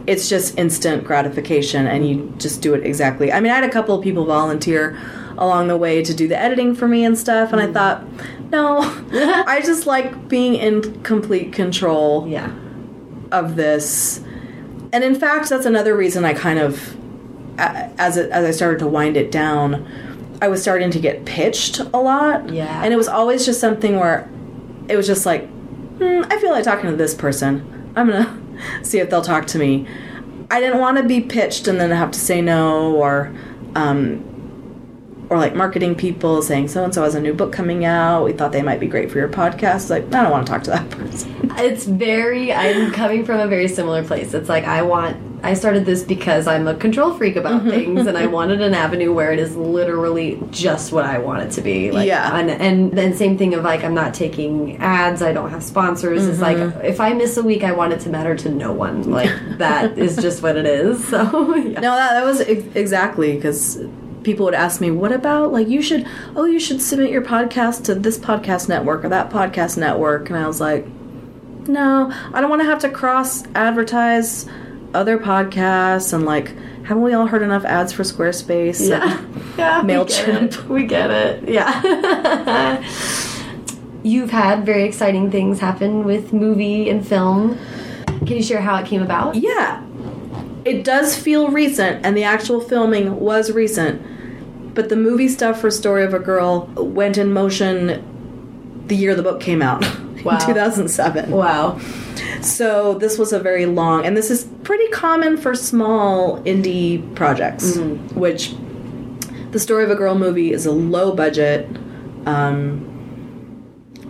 [0.09, 3.31] it's just instant gratification and you just do it exactly.
[3.33, 4.99] I mean, I had a couple of people volunteer
[5.39, 7.53] along the way to do the editing for me and stuff.
[7.53, 8.05] And I thought,
[8.51, 8.79] no,
[9.47, 12.51] I just like being in complete control Yeah,
[13.45, 14.23] of this.
[14.93, 16.97] And in fact, that's another reason I kind of,
[17.59, 19.87] as it, as I started to wind it down,
[20.41, 22.49] I was starting to get pitched a lot.
[22.49, 22.83] Yeah.
[22.83, 24.29] And it was always just something where
[24.89, 25.49] it was just like,
[25.99, 27.93] hmm, I feel like talking to this person.
[27.97, 28.39] I'm gonna
[28.83, 29.87] see if they'll talk to me.
[30.51, 33.35] I didn't want to be pitched and then have to say no or.
[33.75, 34.36] Um,
[35.29, 38.25] or like marketing people saying so and so has a new book coming out.
[38.25, 39.91] We thought they might be great for your podcast.
[39.91, 41.51] Like I don't want to talk to that person.
[41.59, 42.53] it's very.
[42.53, 44.35] I'm coming from a very similar place.
[44.35, 45.17] It's like I want.
[45.43, 47.71] I started this because I'm a control freak about mm-hmm.
[47.71, 48.33] things, and I mm-hmm.
[48.33, 51.91] wanted an avenue where it is literally just what I want it to be.
[51.93, 52.37] Like, Yeah.
[52.37, 55.23] and, and then same thing of like I'm not taking ads.
[55.23, 56.27] I don't have sponsors.
[56.27, 56.85] It's like mm-hmm.
[56.85, 59.11] if I miss a week, I want it to matter to no one.
[59.11, 61.07] Like that is just what it is.
[61.17, 61.81] So yeah.
[61.81, 63.79] No, that, that was ex- exactly because
[64.27, 66.05] people would ask me, "What about like you should?
[66.35, 70.39] Oh, you should submit your podcast to this podcast network or that podcast network." And
[70.39, 70.85] I was like,
[71.67, 74.47] "No, I don't want to have to cross advertise
[74.93, 76.53] other podcasts and like."
[76.87, 78.89] Haven't we all heard enough ads for Squarespace?
[78.89, 79.21] Yeah.
[79.59, 80.53] yeah we get MailChimp.
[80.53, 80.69] it.
[80.69, 81.49] We get it.
[81.49, 82.85] Yeah.
[84.05, 87.59] You've had very exciting things happen with movie and film.
[88.07, 89.35] Can you share how it came about?
[89.35, 89.83] Yeah.
[90.65, 94.01] It does feel recent, and the actual filming was recent.
[94.77, 98.13] But the movie stuff for Story of a Girl went in motion
[98.87, 99.83] the year the book came out
[100.25, 100.39] Wow.
[100.39, 101.31] in 2007.
[101.31, 101.79] Wow.
[102.43, 107.77] So this was a very long, and this is pretty common for small indie projects,
[108.15, 108.55] which
[109.53, 111.69] the Story of a Girl movie is a low budget
[112.27, 112.83] um,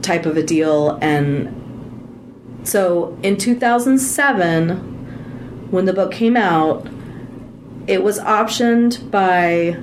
[0.03, 0.99] type of a deal.
[1.03, 1.53] And
[2.65, 6.87] so in 2007, when the book came out,
[7.87, 9.77] it was optioned by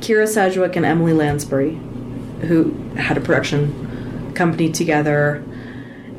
[0.00, 1.74] Kyra Sedgwick and Emily Lansbury,
[2.42, 5.44] who had a production company together.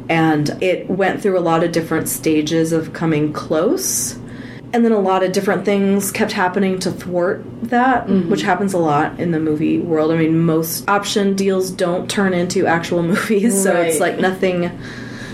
[0.10, 4.18] And it went through a lot of different stages of coming close.
[4.72, 8.30] And then a lot of different things kept happening to thwart that mm-hmm.
[8.30, 10.12] which happens a lot in the movie world.
[10.12, 14.70] I mean most option deals don't turn into actual movies so it's like nothing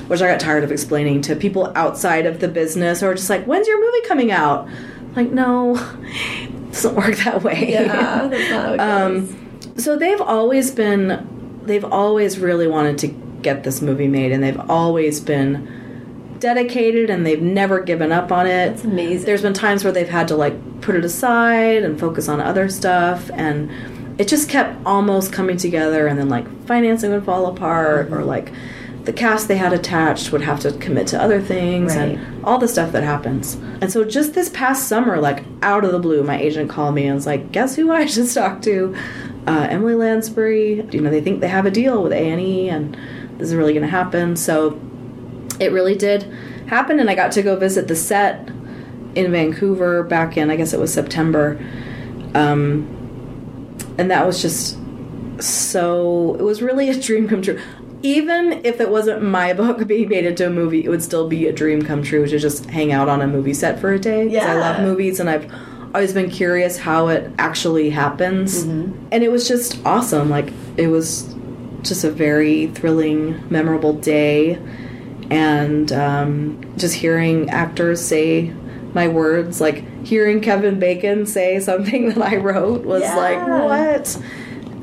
[0.08, 3.46] which i got tired of explaining to people outside of the business or just like
[3.46, 4.70] when's your movie coming out?
[5.16, 5.76] Like no
[6.84, 9.46] doesn't work that way Yeah, that's not um,
[9.78, 13.08] so they've always been, they've always really wanted to
[13.42, 18.48] get this movie made, and they've always been dedicated, and they've never given up on
[18.48, 18.74] it.
[18.74, 19.26] It's amazing.
[19.26, 22.70] There's been times where they've had to like put it aside and focus on other
[22.70, 23.70] stuff, and
[24.20, 28.52] it just kept almost coming together, and then like financing would fall apart, or like
[29.06, 32.18] the cast they had attached would have to commit to other things, Right.
[32.18, 33.56] and all the stuff that happens.
[33.82, 37.06] And so just this past summer, like out of the blue, my agent called me
[37.06, 38.96] and was like, "Guess who I just talked to?
[39.48, 40.84] Uh, Emily Lansbury.
[40.92, 42.98] You know, they think they have a deal with A and E, and
[43.38, 44.80] this is really going to happen." So
[45.60, 46.24] it really did
[46.68, 48.50] happen, and I got to go visit the set
[49.14, 51.58] in Vancouver back in I guess it was September.
[52.34, 52.88] Um,
[53.98, 54.78] and that was just
[55.40, 56.36] so.
[56.40, 57.60] It was really a dream come true.
[58.06, 61.48] Even if it wasn't my book being made into a movie, it would still be
[61.48, 64.30] a dream come true to just hang out on a movie set for a day.
[64.30, 65.52] 'Cause I love movies, and I've
[65.94, 68.64] always been curious how it actually happens.
[68.64, 70.30] And it was just awesome.
[70.30, 71.34] Like it was
[71.82, 74.60] just a very thrilling, memorable day,
[75.32, 78.52] and um, just hearing actors say
[78.94, 83.16] my words, like hearing Kevin Bacon say something that I wrote was Yeah.
[83.18, 84.18] like, what?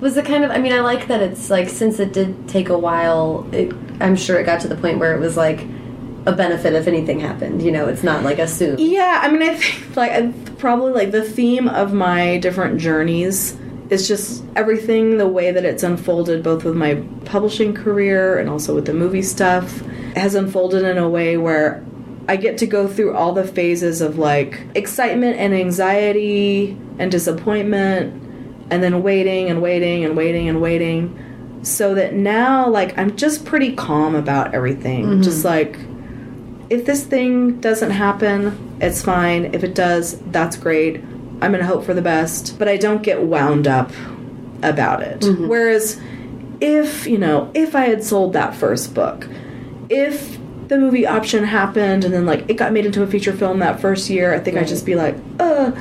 [0.03, 0.51] Was it kind of?
[0.51, 3.49] I mean, I like that it's like since it did take a while.
[3.53, 5.61] It, I'm sure it got to the point where it was like
[6.27, 7.63] a benefit if anything happened.
[7.63, 8.81] You know, it's not like assumed.
[8.81, 13.57] Yeah, I mean, I think like probably like the theme of my different journeys
[13.91, 18.75] is just everything the way that it's unfolded, both with my publishing career and also
[18.75, 19.81] with the movie stuff,
[20.17, 21.85] has unfolded in a way where
[22.29, 28.22] I get to go through all the phases of like excitement and anxiety and disappointment,
[28.73, 31.61] and then waiting and waiting and waiting and waiting.
[31.63, 35.23] So that now, like, I'm just pretty calm about everything.
[35.23, 35.79] Just like,
[36.71, 39.55] if this thing doesn't happen, it's fine.
[39.55, 40.97] If it does, that's great.
[41.43, 43.93] I'm going to hope for the best, but I don't get wound up
[44.63, 45.23] about it.
[45.49, 46.01] Whereas
[46.61, 49.29] if, you know, if I had sold that first book,
[49.91, 53.59] if the movie option happened and then like it got made into a feature film
[53.59, 55.73] that first year, I think I'd just be like, uh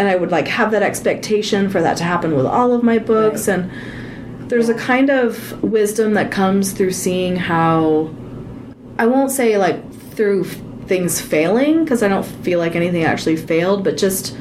[0.00, 2.98] and I would like have that expectation for that to happen with all of my
[2.98, 3.58] books Right.
[3.60, 8.10] and there's a kind of wisdom that comes through seeing how
[8.98, 9.78] I won't say like
[10.14, 14.34] through things failing because I don't feel like anything actually failed, but just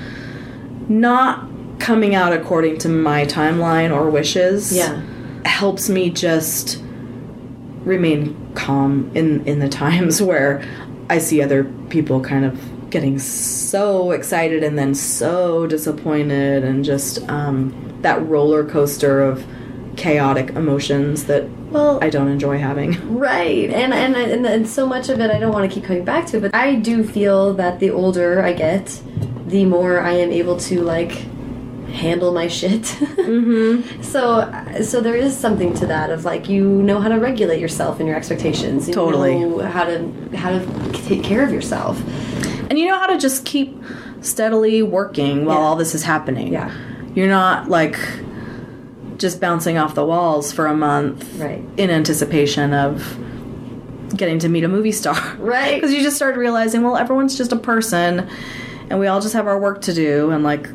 [0.88, 1.48] not
[1.80, 4.76] coming out according to my timeline or wishes.
[4.76, 5.02] Yeah.
[5.46, 6.82] helps me just
[7.86, 10.62] remain calm in in the times where
[11.10, 17.28] I see other people kind of getting so excited and then so disappointed and just
[17.30, 19.46] um, that roller coaster of
[19.96, 22.98] chaotic emotions that Well, I don't enjoy having.
[23.20, 26.06] Right, and, and and and so much of it I don't want to keep coming
[26.06, 29.02] back to, but I do feel that the older I get,
[29.46, 31.12] the more I am able to like
[31.90, 32.82] handle my shit.
[32.82, 34.02] mm-hmm.
[34.02, 34.50] So
[34.84, 38.08] so there is something to that of like you know how to regulate yourself and
[38.08, 38.88] your expectations.
[38.88, 39.40] You Totally.
[39.40, 42.02] know how to how to take care of yourself.
[42.70, 43.82] And you know how to just keep
[44.22, 45.64] steadily working while Yeah.
[45.64, 46.54] all this is happening.
[46.54, 46.72] Yeah.
[47.16, 47.98] You're not like
[49.18, 51.64] just bouncing off the walls for a month Right.
[51.78, 53.18] in anticipation of
[54.16, 55.18] getting to meet a movie star.
[55.40, 55.76] Right.
[55.82, 58.28] Because you just start realizing, well, everyone's just a person
[58.90, 60.32] and we all just have our work to do.
[60.32, 60.68] And like,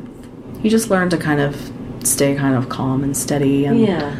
[0.63, 1.55] you just learn to kind of
[2.03, 4.15] stay kind of calm and steady and Yeah.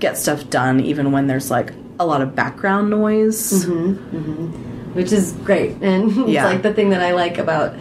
[0.00, 3.64] get stuff done, even when there's like a lot of background noise.
[3.64, 4.16] Mm-hmm.
[4.16, 4.68] Mm-hmm.
[4.94, 6.46] Which is great and it's Yeah.
[6.46, 7.74] like the thing that i like about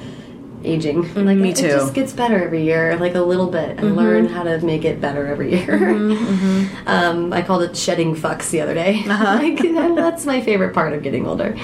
[0.64, 1.66] aging like me it, too.
[1.66, 4.86] it just gets better every year like a little bit and learn how to make
[4.86, 5.90] it better every year
[6.86, 9.58] um, i called it shedding fucks the other day like,
[9.96, 11.56] that's my favorite part of getting older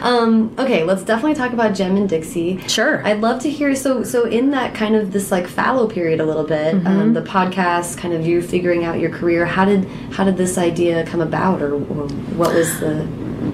[0.00, 3.06] um, okay let's definitely talk about Gem and dixie Sure.
[3.06, 3.74] I'd love to hear.
[3.74, 7.20] So, so in that kind of this like fallow period, a little bit, um, the
[7.22, 9.44] podcast, kind of you figuring out your career.
[9.46, 13.06] How did how did this idea come about, or, or what was the?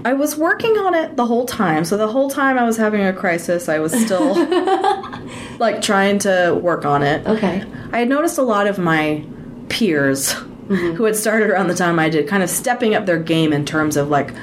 [0.04, 1.84] I was working on it the whole time.
[1.84, 4.34] So the whole time I was having a crisis, I was still
[5.58, 7.26] like trying to work on it.
[7.26, 7.64] Okay.
[7.92, 9.24] I had noticed a lot of my
[9.68, 10.32] peers
[10.68, 13.64] who had started around the time I did kind of stepping up their game in
[13.64, 14.34] terms of like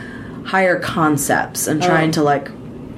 [0.45, 2.49] higher concepts and trying to like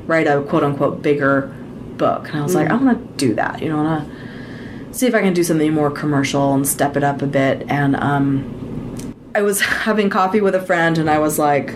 [0.06, 1.54] write a quote unquote bigger
[1.98, 2.28] book.
[2.30, 3.62] And I was like, I want to do that.
[3.62, 4.12] You know, I want
[4.92, 7.66] to see if I can do something more commercial and step it up a bit.
[7.70, 11.74] And um, I was having coffee with a friend and I was like,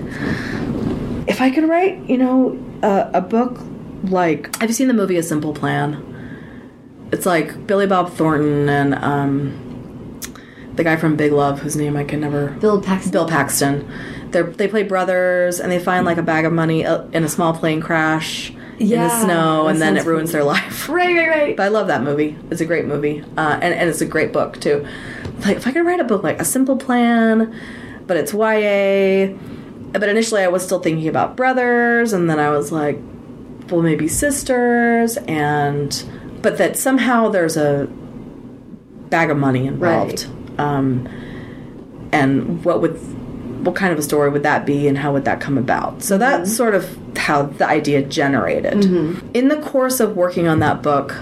[1.28, 3.60] if I could write, you know, a, a book
[4.04, 6.12] like, have you seen the movie A Simple Plan?
[7.12, 10.20] It's like Billy Bob Thornton and um,
[10.76, 12.50] the guy from Big Love, whose name I can never.
[12.52, 13.12] Bill Paxton.
[13.12, 13.92] Bill Paxton.
[14.32, 17.30] They're, they play brothers, and they find like a bag of money uh, in a
[17.30, 20.90] small plane crash in the snow, and then it sounds ruins their life.
[20.90, 21.58] Right, right, right.
[21.58, 22.38] But I love that movie.
[22.52, 24.86] It's a great movie, uh, and and it's a great book too.
[25.46, 27.56] Like if I could write a book like A Simple Plan,
[28.08, 29.38] but it's YA.
[29.92, 33.00] But initially, I was still thinking about brothers, and then I was like,
[33.70, 36.04] well, maybe sisters, and
[36.42, 37.88] but that somehow there's a
[39.10, 40.28] bag of money involved.
[40.60, 41.08] Um,
[42.12, 42.94] and what would
[43.66, 46.04] what kind of a story would that be and how would that come about?
[46.04, 48.84] So that's sort of how the idea generated.
[49.34, 51.16] In the course of working on that book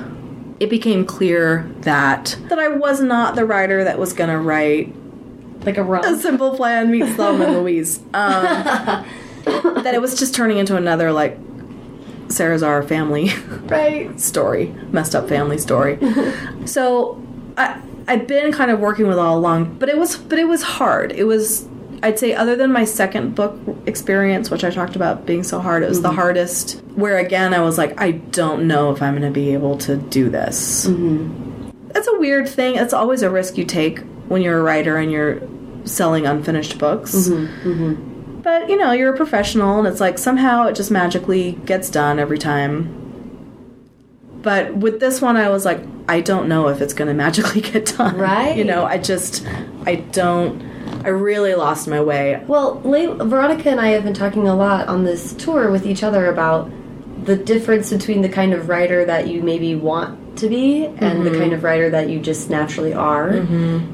[0.60, 4.94] it became clear that that i was not the writer that was going to write
[5.66, 8.00] Like a a simple plan meets Thelma and Louise.
[8.14, 8.44] Um,
[9.46, 11.38] that it was just turning into another like
[12.30, 13.30] Sara Zarr family
[13.66, 14.20] Right.
[14.32, 16.00] story, messed up family story.
[16.66, 17.22] so
[17.58, 20.62] I I've been kind of working with all along, but it was but it was
[20.64, 21.12] hard.
[21.12, 21.68] It was
[22.02, 25.84] I'd say other than my second book experience, which I talked about being so hard,
[25.84, 26.82] it was the hardest.
[26.96, 29.96] Where again, I was like, I don't know if I'm going to be able to
[29.96, 30.84] do this.
[31.94, 32.76] That's a weird thing.
[32.76, 35.40] It's always a risk you take when you're a writer and you're
[35.86, 37.14] selling unfinished books.
[37.14, 38.42] Mm-hmm, mm-hmm.
[38.42, 42.20] But you know, you're a professional, and it's like somehow it just magically gets done
[42.20, 43.00] every time.
[44.42, 45.80] But with this one, I was like,
[46.10, 48.18] I don't know if it's going to magically get done.
[48.18, 48.56] Right.
[48.58, 49.48] You know, I just,
[49.86, 50.62] I don't,
[51.06, 52.44] I really lost my way.
[52.46, 56.28] Well, Veronica and I have been talking a lot on this tour with each other
[56.28, 56.70] about
[57.26, 61.24] the difference between the kind of writer that you maybe want to be and Mm-hmm.
[61.26, 63.40] the kind of writer that you just naturally are.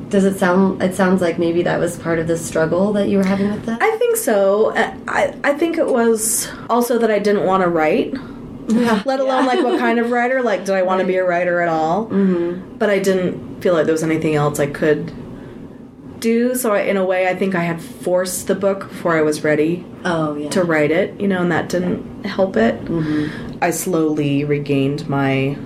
[0.09, 0.81] Does it sound?
[0.81, 3.65] It sounds like maybe that was part of the struggle that you were having with
[3.65, 3.81] that.
[3.81, 4.73] I think so.
[5.07, 8.13] I, I think it was also that I didn't want to write.
[8.69, 9.01] yeah.
[9.05, 11.59] let alone like what kind of writer like did i want to be a writer
[11.59, 12.77] at all mm-hmm.
[12.77, 15.11] but i didn't feel like there was anything else i could
[16.19, 19.21] do so I, in a way i think i had forced the book before i
[19.21, 20.49] was ready Oh yeah.
[20.49, 23.57] to write it you know and that didn't help it Mm-hmm.
[23.61, 25.57] i slowly regained my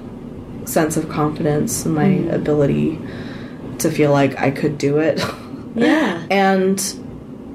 [0.65, 2.29] sense of confidence and my Mm-hmm.
[2.31, 2.99] ability
[3.79, 5.19] to feel like i could do it
[5.75, 6.23] yeah.
[6.31, 6.77] and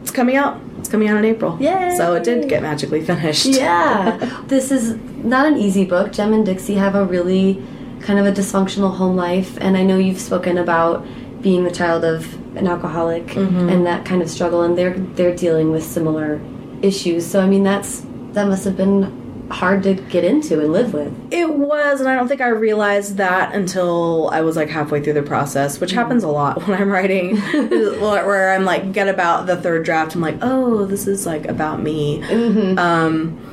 [0.03, 1.95] it's coming out it's coming out in april Yay!
[1.97, 4.43] so it did get magically finished Yeah.
[4.47, 4.95] this is
[5.25, 6.13] not an easy book.
[6.13, 7.61] Gem and Dixie have a really
[8.01, 11.05] kind of a dysfunctional home life, and I know you've spoken about
[11.43, 13.69] being the child of an alcoholic mm-hmm.
[13.69, 16.41] and that kind of struggle, and they're they're dealing with similar
[16.83, 17.27] issues.
[17.27, 21.13] So I mean, that's that must have been hard to get into and live with.
[21.33, 25.15] It was, and I don't think I realized that until I was like halfway through
[25.15, 25.99] the process, which mm-hmm.
[25.99, 30.21] happens a lot when I'm writing, where I'm like, get about the third draft, I'm
[30.21, 32.21] like, oh, this is like about me.
[32.21, 32.79] Mm-hmm.
[32.79, 33.45] Um,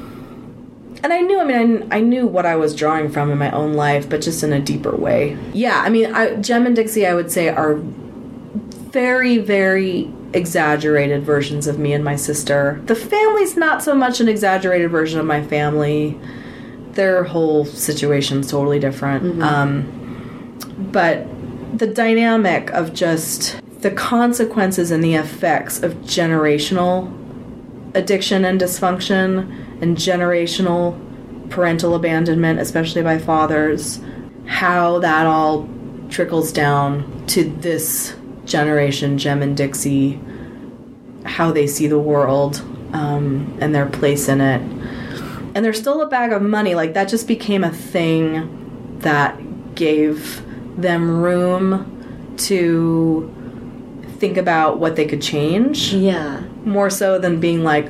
[1.04, 3.52] and I knew, I mean, I, I knew what I was drawing from in my
[3.52, 5.38] own life, but just in a deeper way.
[5.54, 7.80] Yeah, I mean, I, Gem and Dixie, I would say, are
[8.96, 12.82] very, very exaggerated versions of me and my sister.
[12.86, 16.18] The family's not so much an exaggerated version of my family.
[16.94, 19.44] Their whole situation's totally different.
[19.44, 20.58] Um,
[20.94, 21.28] but
[21.78, 27.12] the dynamic of just the consequences and the effects of generational
[27.96, 30.98] addiction and dysfunction and generational
[31.50, 34.00] parental abandonment, especially by fathers,
[34.46, 35.68] how that all
[36.10, 38.16] trickles down to this
[38.46, 40.20] generation, Gem and Dixie,
[41.26, 42.62] how they see the world
[42.94, 44.62] um, and their place in it.
[45.56, 46.76] And there's still a bag of money.
[46.76, 50.42] Like, that just became a thing that gave
[50.80, 53.34] them room to
[54.20, 56.42] think about what they could change Yeah.
[56.66, 57.90] more so than being like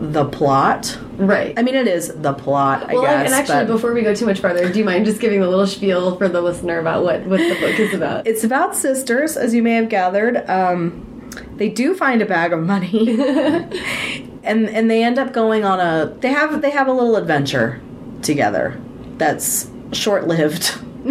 [0.00, 0.98] the plot.
[1.16, 1.56] Right.
[1.58, 3.26] I mean, it is the plot, I well, guess.
[3.26, 5.66] and actually, before we go too much farther, do you mind just giving a little
[5.66, 8.26] spiel for the listener about what, what the book is about?
[8.26, 10.48] it's about sisters, as you may have gathered.
[10.48, 13.10] Um, they do find a bag of money,
[14.42, 16.16] and and they end up going on a.
[16.18, 17.80] They have they have a little adventure
[18.22, 18.80] together.
[19.18, 20.80] That's short lived.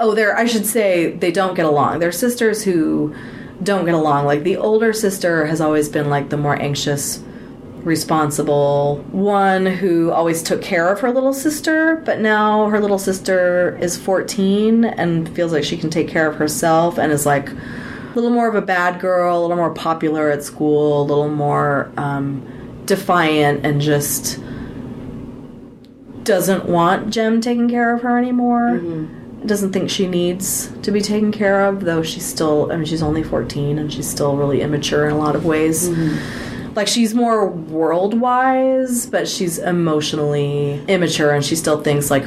[0.00, 0.36] oh, they're.
[0.36, 1.98] I should say they don't get along.
[1.98, 3.14] They're sisters who
[3.62, 4.24] don't get along.
[4.24, 7.22] Like the older sister has always been like the more anxious
[7.84, 13.78] responsible one who always took care of her little sister, but now her little sister
[13.80, 18.14] is 14 and feels like she can take care of herself and is like a
[18.14, 21.92] little more of a bad girl, a little more popular at school, a little more
[21.96, 24.40] um, defiant, and just
[26.22, 28.78] doesn't want Gem taking care of her anymore.
[29.44, 33.02] Doesn't think she needs to be taken care of, though she's still, I mean, she's
[33.02, 35.90] only 14 and she's still really immature in a lot of ways
[36.74, 42.24] like she's more world wise, but she's emotionally immature, and she still thinks like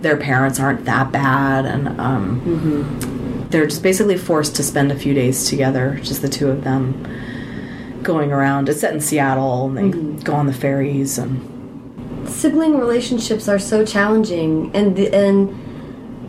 [0.00, 5.14] their parents aren't that bad, and um, they're just basically forced to spend a few
[5.14, 7.06] days together, just the two of them,
[8.02, 8.68] going around.
[8.68, 13.84] It's set in Seattle, and they go on the ferries, and sibling relationships are so
[13.84, 15.50] challenging and the, and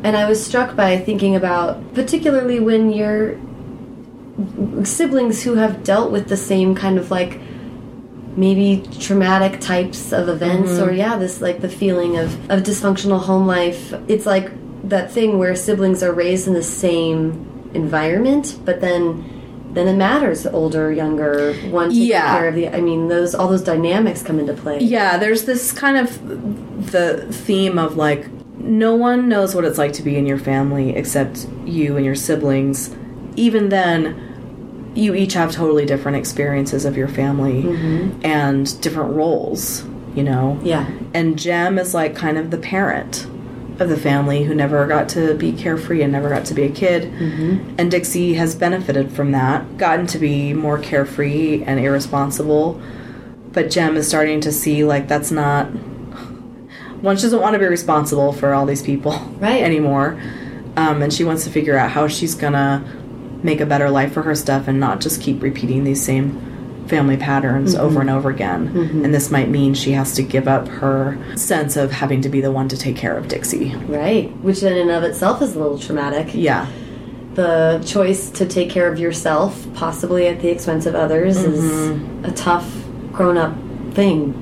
[0.01, 3.37] and I was struck by thinking about particularly when you're
[4.85, 7.41] siblings who have dealt with the same kind of like
[8.39, 10.89] maybe traumatic types of events mm-hmm.
[10.89, 14.47] or yeah this like the feeling of of dysfunctional home life it's like
[14.87, 19.03] that thing where siblings are raised in the same environment but then
[19.73, 22.37] then it matters older younger one taking Yeah.
[22.39, 25.71] care of the i mean those all those dynamics come into play yeah, there's this
[25.71, 28.27] kind of the theme of like
[28.59, 32.15] no one knows what it's like to be in your family except you and your
[32.15, 32.93] siblings.
[33.35, 34.28] Even then,
[34.99, 37.61] you each have totally different experiences of your family
[38.23, 39.85] and different roles,
[40.15, 40.59] you know?
[40.63, 43.25] yeah And Gem is like kind of the parent
[43.79, 46.69] of the family who never got to be carefree and never got to be a
[46.69, 47.03] kid.
[47.13, 47.75] Mm-hmm.
[47.77, 52.81] And Dixie has benefited from that, gotten to be more carefree and irresponsible.
[53.53, 55.67] But Gem is starting to see like that's not.
[57.01, 59.61] One, she doesn't want to be responsible for all these people Right.
[59.69, 60.19] anymore.
[60.75, 62.83] Um, and she wants to figure out how she's gonna
[63.43, 67.17] make a better life for her stuff and not just keep repeating these same family
[67.17, 68.67] patterns over and over again.
[69.05, 72.41] And this might mean she has to give up her sense of having to be
[72.41, 73.75] the one to take care of Dixie.
[73.75, 74.31] Right.
[74.37, 76.31] Which in and of itself is a little traumatic.
[76.33, 76.65] Yeah.
[77.35, 82.25] The choice to take care of yourself, possibly at the expense of others, Mm-hmm.
[82.25, 82.67] is a tough
[83.13, 83.53] grown up
[83.93, 84.33] thing.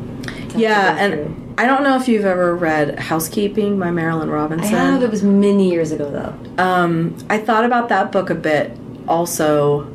[0.55, 1.23] Yeah, through.
[1.25, 4.73] and I don't know if you've ever read Housekeeping by Marilynne Robinson.
[4.73, 5.03] I have.
[5.03, 6.63] It was many years ago, though.
[6.63, 8.71] Um, I thought about that book a bit.
[9.07, 9.87] Also,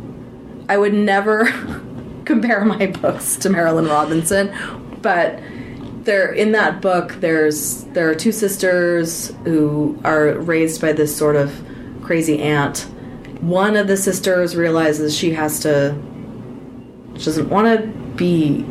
[0.68, 1.46] I would never
[2.24, 4.52] compare my books to Marilynne Robinson,
[5.02, 5.40] but
[6.04, 11.36] there in that book, there's there are two sisters who are raised by this sort
[11.36, 11.52] of
[12.02, 12.80] crazy aunt.
[13.40, 15.96] One of the sisters realizes she has to.
[17.16, 17.86] She doesn't want to
[18.16, 18.64] be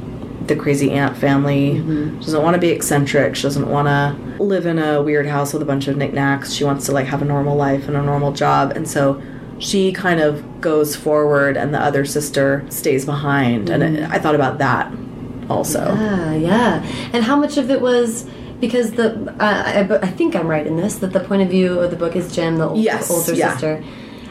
[0.48, 1.76] the crazy aunt family.
[1.76, 2.20] Mm-hmm.
[2.20, 3.36] She doesn't want to be eccentric.
[3.36, 6.52] She doesn't want to live in a weird house with a bunch of knickknacks.
[6.54, 8.72] She wants to like have a normal life and a normal job.
[8.76, 9.22] And so
[9.62, 13.70] she kind of goes forward, and the other sister stays behind.
[13.70, 14.92] And it, I thought about that
[15.50, 15.86] also.
[15.98, 16.84] Ah, yeah.
[17.14, 20.78] And how much of it was because the uh, I, I think I'm right in
[20.78, 23.52] this that the point of view of the book is Gem, the Yes, older yeah.
[23.52, 23.84] sister,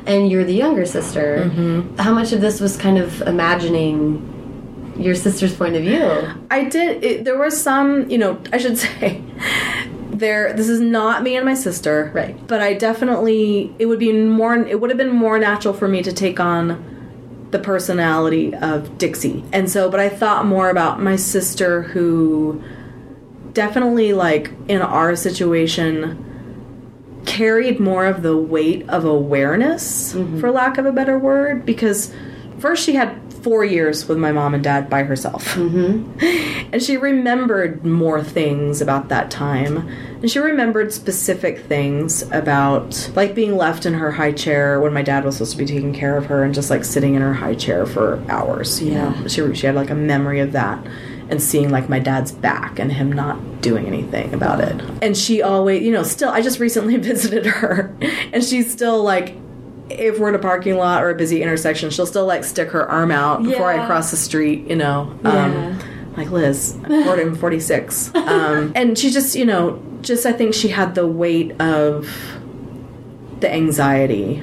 [0.06, 1.50] and you're the younger sister.
[1.50, 1.96] Mm-hmm.
[1.96, 6.04] How much of this was kind of imagining your sister's point of view?
[6.50, 7.02] I did.
[7.04, 9.22] It, there was some, you know, I should say,
[10.20, 10.52] there.
[10.52, 12.46] This is not me and my sister, Right.
[12.46, 14.54] But I definitely, it would be more.
[14.54, 19.44] It would have been more natural for me to take on the personality of Dixie,
[19.52, 19.90] and so.
[19.90, 22.62] But I thought more about my sister, who
[23.52, 30.40] definitely, like in our situation, carried more of the weight of awareness, mm-hmm.
[30.40, 32.14] for lack of a better word, because
[32.58, 35.54] first she had four years with my mom and dad by herself.
[35.54, 36.46] Mm-hmm.
[36.72, 39.88] And she remembered more things about that time.
[40.20, 45.02] And she remembered specific things about, like, being left in her high chair when my
[45.02, 47.34] dad was supposed to be taking care of her and just, like, sitting in her
[47.34, 48.80] high chair for hours.
[48.80, 49.08] You Yeah.
[49.20, 50.78] know, she, she had, like, a memory of that
[51.28, 54.80] and seeing, like, my dad's back and him not doing anything about it.
[55.02, 57.92] And she always, you know, still, I just recently visited her
[58.32, 59.34] and she's still, like,
[59.90, 62.88] if we're in a parking lot or a busy intersection, she'll still like stick her
[62.88, 65.16] arm out before I cross the street, you know.
[65.24, 65.44] Yeah.
[65.44, 65.78] Um,
[66.16, 68.14] like Liz, I'm 40 I'm 46.
[68.14, 72.08] Um, and she just, you know, just I think she had the weight of
[73.40, 74.42] the anxiety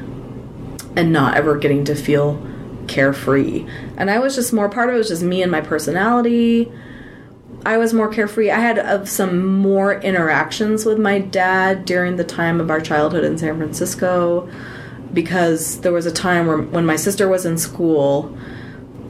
[0.95, 2.41] and not ever getting to feel
[2.87, 3.67] carefree.
[3.97, 6.71] And I was just more part of it was just me and my personality.
[7.65, 8.49] I was more carefree.
[8.49, 13.23] I had uh, some more interactions with my dad during the time of our childhood
[13.23, 14.49] in San Francisco
[15.13, 18.37] because there was a time where when my sister was in school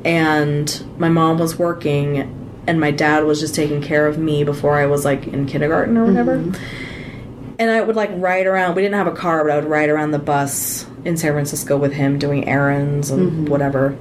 [0.03, 2.33] and my mom was working
[2.67, 5.97] and my dad was just taking care of me before I was like in kindergarten
[5.97, 6.37] or whatever.
[6.37, 7.55] Mm-hmm.
[7.59, 8.75] And I would like ride around.
[8.75, 11.77] We didn't have a car, but I would ride around the bus in San Francisco
[11.77, 13.45] with him doing errands and mm-hmm.
[13.45, 13.97] whatever.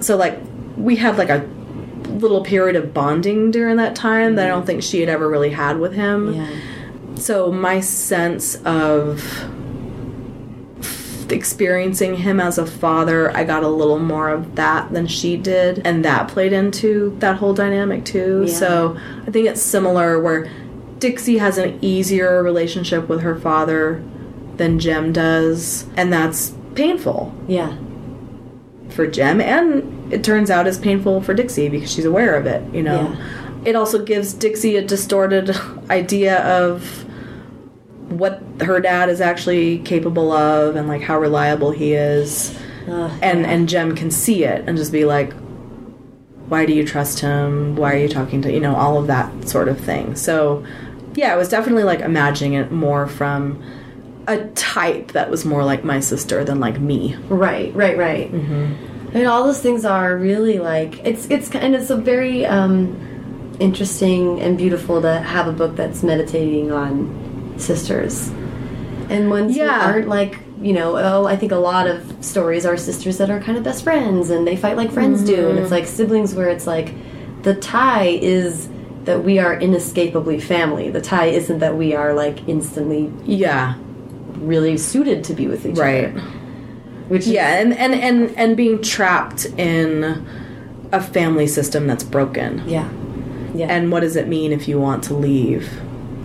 [0.00, 0.38] So like
[0.76, 1.48] we had like a
[2.08, 4.66] little period of bonding during that time that I don't mm-hmm.
[4.66, 6.34] think she had ever really had with him.
[6.34, 6.50] Yeah.
[7.16, 9.22] So my sense of
[11.32, 15.82] experiencing him as a father, I got a little more of that than she did,
[15.84, 18.44] and that played into that whole dynamic too.
[18.46, 18.52] Yeah.
[18.54, 20.50] So I think it's similar where
[20.98, 24.02] Dixie has an easier relationship with her father
[24.56, 27.74] than Gem does, and that's painful Yeah.
[28.90, 32.62] for Gem, and it turns out is painful for Dixie because she's aware of it.
[32.74, 33.16] You know,
[33.64, 35.56] it also gives Dixie a distorted
[35.90, 37.04] idea of
[38.10, 42.56] what her dad is actually capable of and like how reliable he is,
[42.86, 43.50] and yeah.
[43.50, 45.32] and Gem can see it and just be like,
[46.48, 47.76] why do you trust him?
[47.76, 50.16] Why are you talking to you know all of that sort of thing.
[50.16, 50.64] So,
[51.14, 53.62] yeah, it was definitely like imagining it more from
[54.26, 57.16] a type that was more like my sister than like me.
[57.28, 58.32] Right, right, right.
[58.32, 59.16] Mm-hmm.
[59.16, 64.40] And all those things are really like it's it's and it's a very um, interesting
[64.40, 67.29] and beautiful to have a book that's meditating on
[67.60, 68.28] sisters
[69.08, 72.76] and ones who aren't like you know oh I think a lot of stories are
[72.76, 75.62] sisters that are kind of best friends and they fight like friends do and Mm-hmm.
[75.62, 76.94] it's like siblings where it's like
[77.42, 78.68] the tie is
[79.04, 80.90] that we are inescapably family.
[80.90, 83.76] The tie isn't that we are like instantly Yeah,
[84.36, 86.04] really suited to be with each right.
[86.08, 86.14] other.
[86.20, 86.24] Right.
[87.08, 90.24] Which Yeah, and, and and and being trapped in
[90.92, 92.62] a family system that's broken.
[92.68, 92.88] yeah,
[93.54, 93.68] yeah.
[93.68, 95.66] And what does it mean if you want to leave?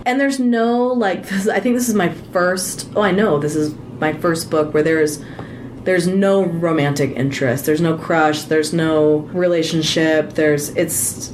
[0.06, 3.54] And there's no like this, i think this is my first oh i know this
[3.54, 5.22] is my first book where there's
[5.86, 7.64] there's no romantic interest.
[7.64, 8.42] There's no crush.
[8.42, 10.32] There's no relationship.
[10.32, 11.32] There's it's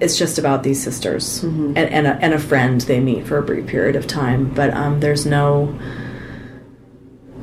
[0.00, 3.42] it's just about these sisters and, and, a, and a friend they meet for a
[3.42, 4.54] brief period of time.
[4.54, 5.76] But um there's no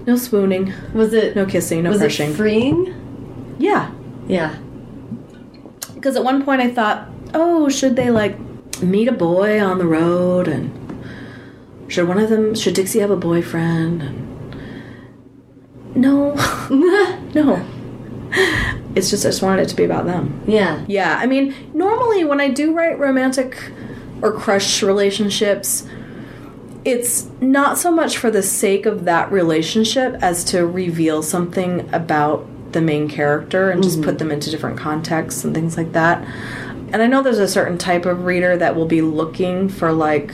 [0.08, 0.74] no swooning.
[0.94, 2.32] Was it no kissing no was crushing.
[2.32, 3.56] it freeing?
[3.60, 3.92] yeah.
[4.28, 4.56] Yeah.
[5.96, 8.38] because at one point I thought, oh, should they like
[8.82, 10.78] meet a boy on the road and
[11.88, 14.02] should one of them should Dixie have a boyfriend?
[14.02, 14.32] And
[15.96, 16.34] no,
[17.34, 17.66] no.
[18.96, 20.42] It's just I just wanted it to be about them.
[20.48, 20.86] Yeah.
[20.88, 23.72] Yeah, I mean, normally when I do write romantic
[24.22, 25.88] or crush relationships,
[26.84, 32.48] it's not so much for the sake of that relationship as to reveal something about
[32.72, 34.06] the main character and just mm-hmm.
[34.06, 36.26] put them into different contexts and things like that.
[36.94, 40.34] And I know there's a certain type of reader that will be looking for like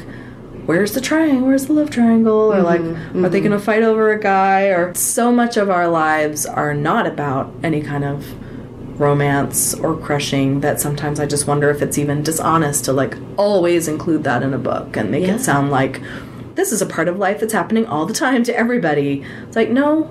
[0.66, 1.48] where's the triangle?
[1.48, 2.54] Where's the love triangle?
[2.54, 4.64] Or like are they going to fight over a guy?
[4.66, 8.26] Or so much of our lives are not about any kind of
[9.00, 13.88] romance or crushing that sometimes I just wonder if it's even dishonest to like always
[13.88, 15.36] include that in a book and make Yeah.
[15.36, 16.02] it sound like
[16.56, 19.24] this is a part of life that's happening all the time to everybody.
[19.44, 20.10] It's like, no,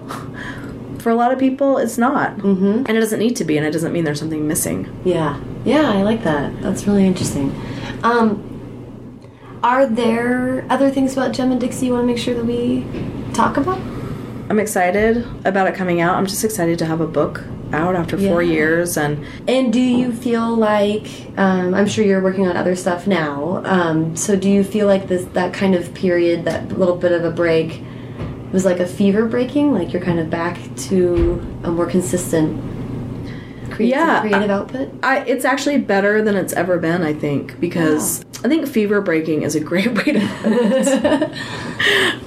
[1.01, 2.37] for a lot of people, it's not.
[2.37, 2.85] Mm-hmm.
[2.87, 4.89] And it doesn't need to be, and it doesn't mean there's something missing.
[5.05, 5.41] Yeah.
[5.67, 6.63] Yeah, I like that.
[6.63, 7.53] That's really interesting.
[8.05, 8.41] Um,
[9.65, 12.87] are there other things about Gem and Dixie you want to make sure that we
[13.35, 13.79] talk about?
[14.49, 16.15] I'm excited about it coming out.
[16.15, 20.13] I'm just excited to have a book out after four years and And do you
[20.13, 23.61] feel like um, I'm sure you're working on other stuff now?
[23.65, 27.25] Um, so do you feel like this that kind of period, that little bit of
[27.25, 27.83] a break,
[28.53, 29.73] was like a fever breaking?
[29.73, 32.76] Like you're kind of back to a more consistent
[33.77, 34.91] creative, Yeah, creative output?
[35.03, 39.43] I, it's actually better than it's ever been, I think, because I think fever breaking
[39.43, 40.55] is a great way to put
[41.05, 41.33] it.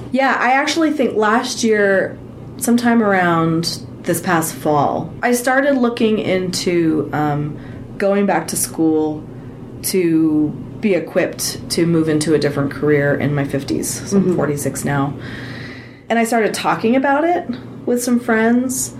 [0.11, 2.17] yeah, I actually think last year,
[2.57, 7.57] sometime around this past fall, I started looking into um,
[7.97, 9.23] going back to school
[9.83, 10.49] to
[10.79, 13.85] be equipped to move into a different career in my 50s.
[13.85, 15.13] So I'm 46 now.
[16.09, 17.49] And I started talking about it
[17.85, 18.95] with some friends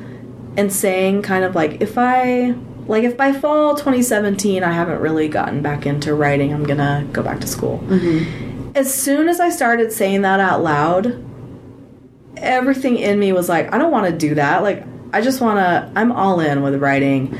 [0.57, 2.55] and saying kind of like if I
[2.87, 7.23] like if by fall 2017 I haven't really gotten back into writing, I'm gonna go
[7.23, 7.79] back to school.
[7.85, 8.71] Mm-hmm.
[8.75, 11.23] As soon as I started saying that out loud,
[12.37, 14.63] everything in me was like, I don't want to do that.
[14.63, 15.91] Like I just want to.
[15.99, 17.37] I'm all in with writing.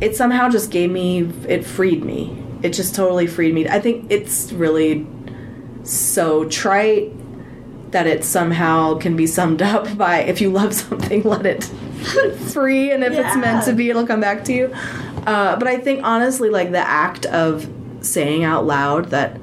[0.00, 1.30] It somehow just gave me.
[1.48, 2.36] It freed me.
[2.62, 3.68] It just totally freed me.
[3.68, 5.06] I think it's really
[5.82, 7.12] so trite
[7.92, 11.70] that it somehow can be summed up by if you love something, let it
[12.52, 14.72] free, and if it's meant to be, it'll come back to you.
[15.26, 17.68] Uh, but I think honestly, like the act of
[18.00, 19.38] saying out loud that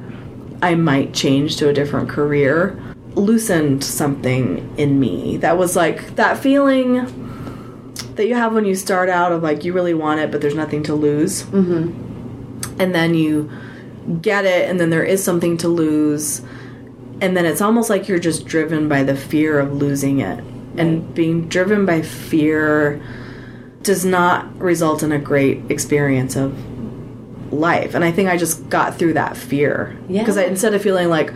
[0.62, 2.82] I might change to a different career
[3.16, 5.38] loosened something in me.
[5.38, 7.06] That was like that feeling
[8.16, 10.56] that you have when you start out of like you really want it, but there's
[10.56, 11.44] nothing to lose.
[11.44, 12.82] Mm-hmm.
[12.82, 13.52] And then you
[14.22, 16.42] get it, and then there is something to lose.
[17.20, 20.44] And then it's almost like you're just driven by the fear of losing it.
[20.78, 23.02] And being driven by fear
[23.82, 26.54] does not result in a great experience of
[27.54, 27.96] life.
[27.96, 29.98] And I think I just got through that fear.
[30.10, 30.22] Yeah.
[30.22, 31.34] Because I instead of feeling like,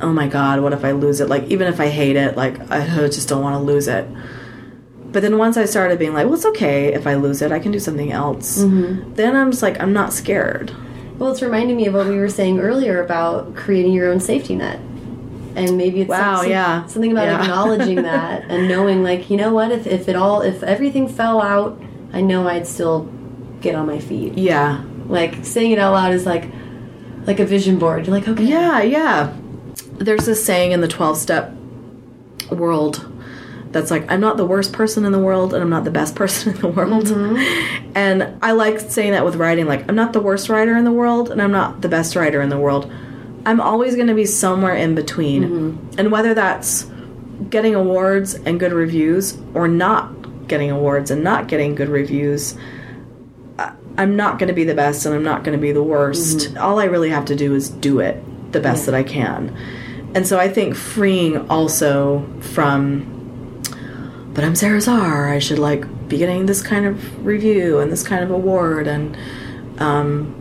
[0.00, 1.28] oh my God, what if I lose it?
[1.28, 4.08] Like, even if I hate it, like, I just don't want to lose it.
[5.10, 7.58] But then once I started being like, well, it's okay if I lose it, I
[7.58, 8.58] can do something else.
[8.58, 9.14] Mm-hmm.
[9.14, 10.72] Then I'm just like, I'm not scared.
[11.18, 14.54] Well, it's reminding me of what we were saying earlier about creating your own safety
[14.54, 14.78] net.
[15.58, 16.86] And maybe it's Wow, some- yeah.
[16.86, 17.40] something about Yeah.
[17.42, 21.40] acknowledging that and knowing, like, you know what, if, if it all, if everything fell
[21.42, 21.80] out,
[22.12, 23.08] I know I'd still
[23.60, 24.36] get on my feet.
[24.38, 24.82] Yeah.
[25.06, 26.44] Like, saying it out loud is like,
[27.26, 28.06] like a vision board.
[28.06, 28.44] You're like, okay.
[28.44, 29.32] Yeah, yeah.
[29.98, 31.52] There's this saying in the 12 step
[32.50, 33.04] world
[33.72, 36.14] that's like, I'm not the worst person in the world and I'm not the best
[36.22, 37.04] person in the world.
[37.06, 37.90] Mm-hmm.
[37.94, 40.92] And I like saying that with writing, like, I'm not the worst writer in the
[40.92, 42.90] world and I'm not the best writer in the world.
[43.48, 45.44] I'm always going to be somewhere in between.
[45.96, 46.84] And whether that's
[47.48, 52.58] getting awards and good reviews or not getting awards and not getting good reviews,
[53.96, 56.58] I'm not going to be the best and I'm not going to be the worst.
[56.58, 58.22] All I really have to do is do it
[58.52, 59.56] the best that I can.
[60.14, 63.62] And so I think freeing also from,
[64.34, 68.06] but I'm Sara Zarr, I should like be getting this kind of review and this
[68.06, 68.86] kind of award.
[68.86, 69.16] And
[69.78, 70.37] um,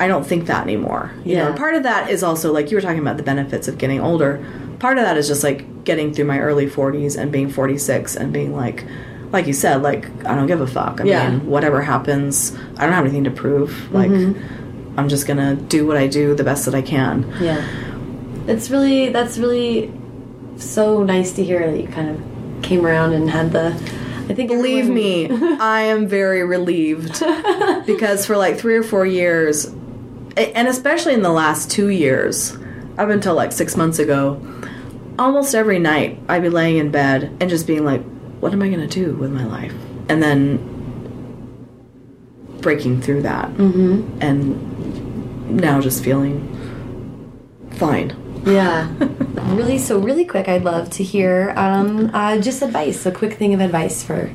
[0.00, 1.10] I don't think that anymore.
[1.24, 1.48] You Yeah.
[1.48, 4.00] know, part of that is also like you were talking about the benefits of getting
[4.00, 4.44] older.
[4.78, 8.32] Part of that is just like getting through my early 40s and being 46 and
[8.32, 8.84] being like,
[9.32, 11.00] like you said, like I don't give a fuck.
[11.00, 11.30] I Yeah.
[11.30, 13.92] mean, whatever happens, I don't have anything to prove.
[13.92, 14.98] Like, mm-hmm.
[14.98, 17.26] I'm just gonna do what I do the best that I can.
[17.40, 17.62] Yeah.
[18.46, 19.92] it's really that's really
[20.56, 23.66] so nice to hear that you kind of came around and had the.
[24.30, 25.28] I think Believe me,
[25.60, 27.20] I am very relieved
[27.86, 29.70] because for like three or four years,
[30.38, 32.56] and especially in the last two years,
[32.96, 34.40] up until like six months ago,
[35.18, 38.02] almost every night I'd be laying in bed and just being like,
[38.40, 39.74] what am I going to do with my life?
[40.08, 40.56] And then
[42.60, 43.50] breaking through that.
[43.54, 44.18] Mm-hmm.
[44.20, 46.44] And now just feeling
[47.72, 48.16] fine.
[48.46, 48.92] Yeah.
[49.54, 53.54] really, so really quick, I'd love to hear um, uh, just advice, a quick thing
[53.54, 54.32] of advice for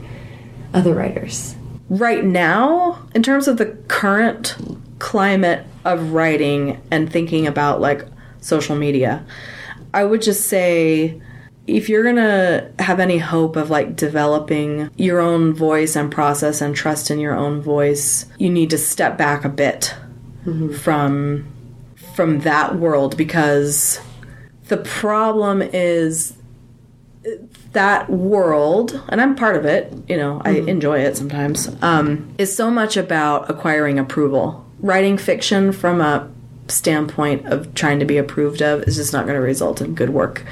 [0.73, 1.55] other writers.
[1.89, 4.55] right now, in terms of the current
[5.03, 8.05] climate of writing and thinking about like
[8.39, 9.21] social media,
[9.93, 11.21] I would just say
[11.67, 16.73] if you're gonna have any hope of like developing your own voice and process and
[16.73, 19.93] trust in your own voice, you need to step back a bit
[20.79, 21.45] from
[22.15, 23.99] from that world because
[24.69, 26.37] the problem is
[27.73, 32.55] that world, and I'm part of it, you know, I enjoy it sometimes, um, is
[32.55, 34.62] so much about acquiring approval.
[34.83, 36.29] Writing fiction from a
[36.67, 40.09] standpoint of trying to be approved of is just not going to result in good
[40.11, 40.43] work,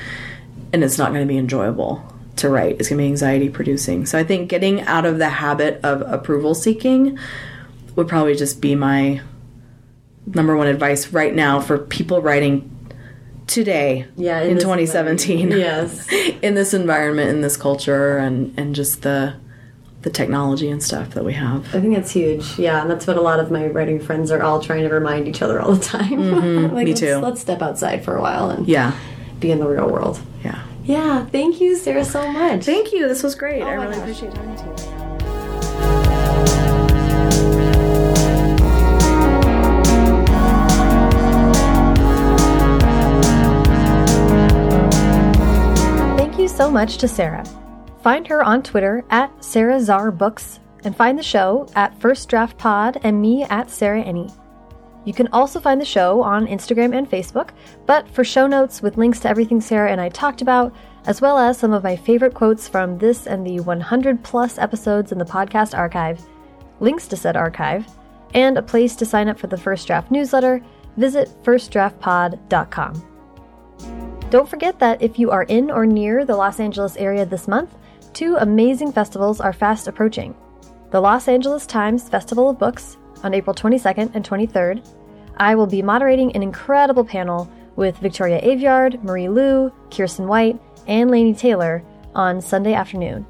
[0.74, 2.02] and it's not going to be enjoyable
[2.38, 2.78] to write.
[2.80, 4.06] It's going to be anxiety producing.
[4.06, 7.20] So I think getting out of the habit of approval seeking
[7.96, 9.22] would probably just be my
[10.26, 12.70] number one advice right now for people writing
[13.48, 16.08] today Yeah, in, in 2017 Yes.
[16.42, 19.36] in this environment in this culture and and just the
[20.02, 22.58] the technology and stuff that we have I think that's huge.
[22.58, 25.28] Yeah, and that's what a lot of my writing friends are all trying to remind
[25.28, 26.10] each other all the time.
[26.10, 26.76] Mm-hmm.
[26.76, 27.16] me let's- too.
[27.18, 28.94] Let's step outside for a while and yeah
[29.40, 30.20] be in the real world.
[30.44, 32.64] yeah Yeah, thank you, Sara, so much.
[32.66, 34.02] thank you this was great i really gosh.
[34.02, 35.92] appreciate talking to you
[46.18, 47.44] Thank you so much to Sara.
[48.02, 52.58] Find her on Twitter at Sara Zarr Books and find the show at First Draft
[52.58, 54.36] Pod and me at Sarah Enni.
[55.06, 57.50] You can also find the show on Instagram and Facebook,
[57.86, 60.74] but for show notes with links to everything Sara and I talked about,
[61.06, 65.12] as well as some of my favorite quotes from this and the 100 plus episodes
[65.12, 66.24] in the podcast archive,
[66.80, 67.86] links to said archive,
[68.34, 70.62] and a place to sign up for the First Draft newsletter,
[70.98, 73.08] visit firstdraftpod.com.
[74.30, 77.76] Don't forget that if you are in or near the Los Angeles area this month,
[78.14, 80.36] two amazing festivals are fast approaching.
[80.92, 84.86] The Los Angeles Times Festival of Books on April 22nd and 23rd.
[85.38, 91.10] I will be moderating an incredible panel with Victoria Aveyard, Marie Lu, Kiersten White, and
[91.10, 91.84] Laini Taylor
[92.14, 93.26] on Sunday afternoon.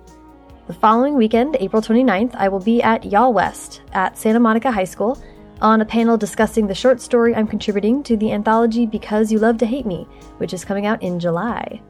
[0.67, 4.85] The following weekend, April 29th, I will be at Y'all West at Santa Monica High
[4.85, 5.21] School
[5.61, 9.57] on a panel discussing the short story I'm contributing to the anthology Because You Love
[9.59, 11.81] to Hate Me, which is coming out in July.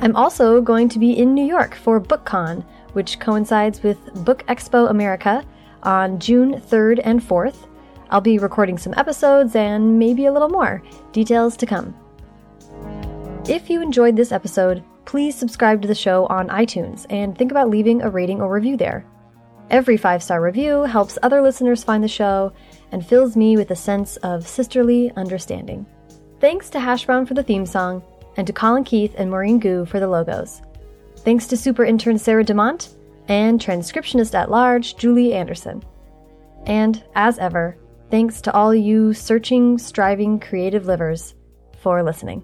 [0.00, 4.90] I'm also going to be in New York for BookCon, which coincides with Book Expo
[4.90, 5.44] America
[5.82, 7.68] on June 3rd and 4th.
[8.10, 10.82] I'll be recording some episodes and maybe a little more.
[11.12, 11.94] Details to come.
[13.48, 17.70] If you enjoyed this episode, please subscribe to the show on iTunes and think about
[17.70, 19.04] leaving a rating or review there.
[19.70, 22.52] Every five star review helps other listeners find the show
[22.90, 25.86] and fills me with a sense of sisterly understanding.
[26.40, 28.02] Thanks to Hash Brown for the theme song,
[28.36, 30.62] and to Colin Keith and Maureen Goo for the logos.
[31.18, 32.94] Thanks to super intern Sarah DeMont
[33.28, 35.82] and transcriptionist at large Julie Anderson.
[36.66, 37.76] And as ever,
[38.10, 41.34] thanks to all you searching, striving, creative livers
[41.80, 42.42] for listening.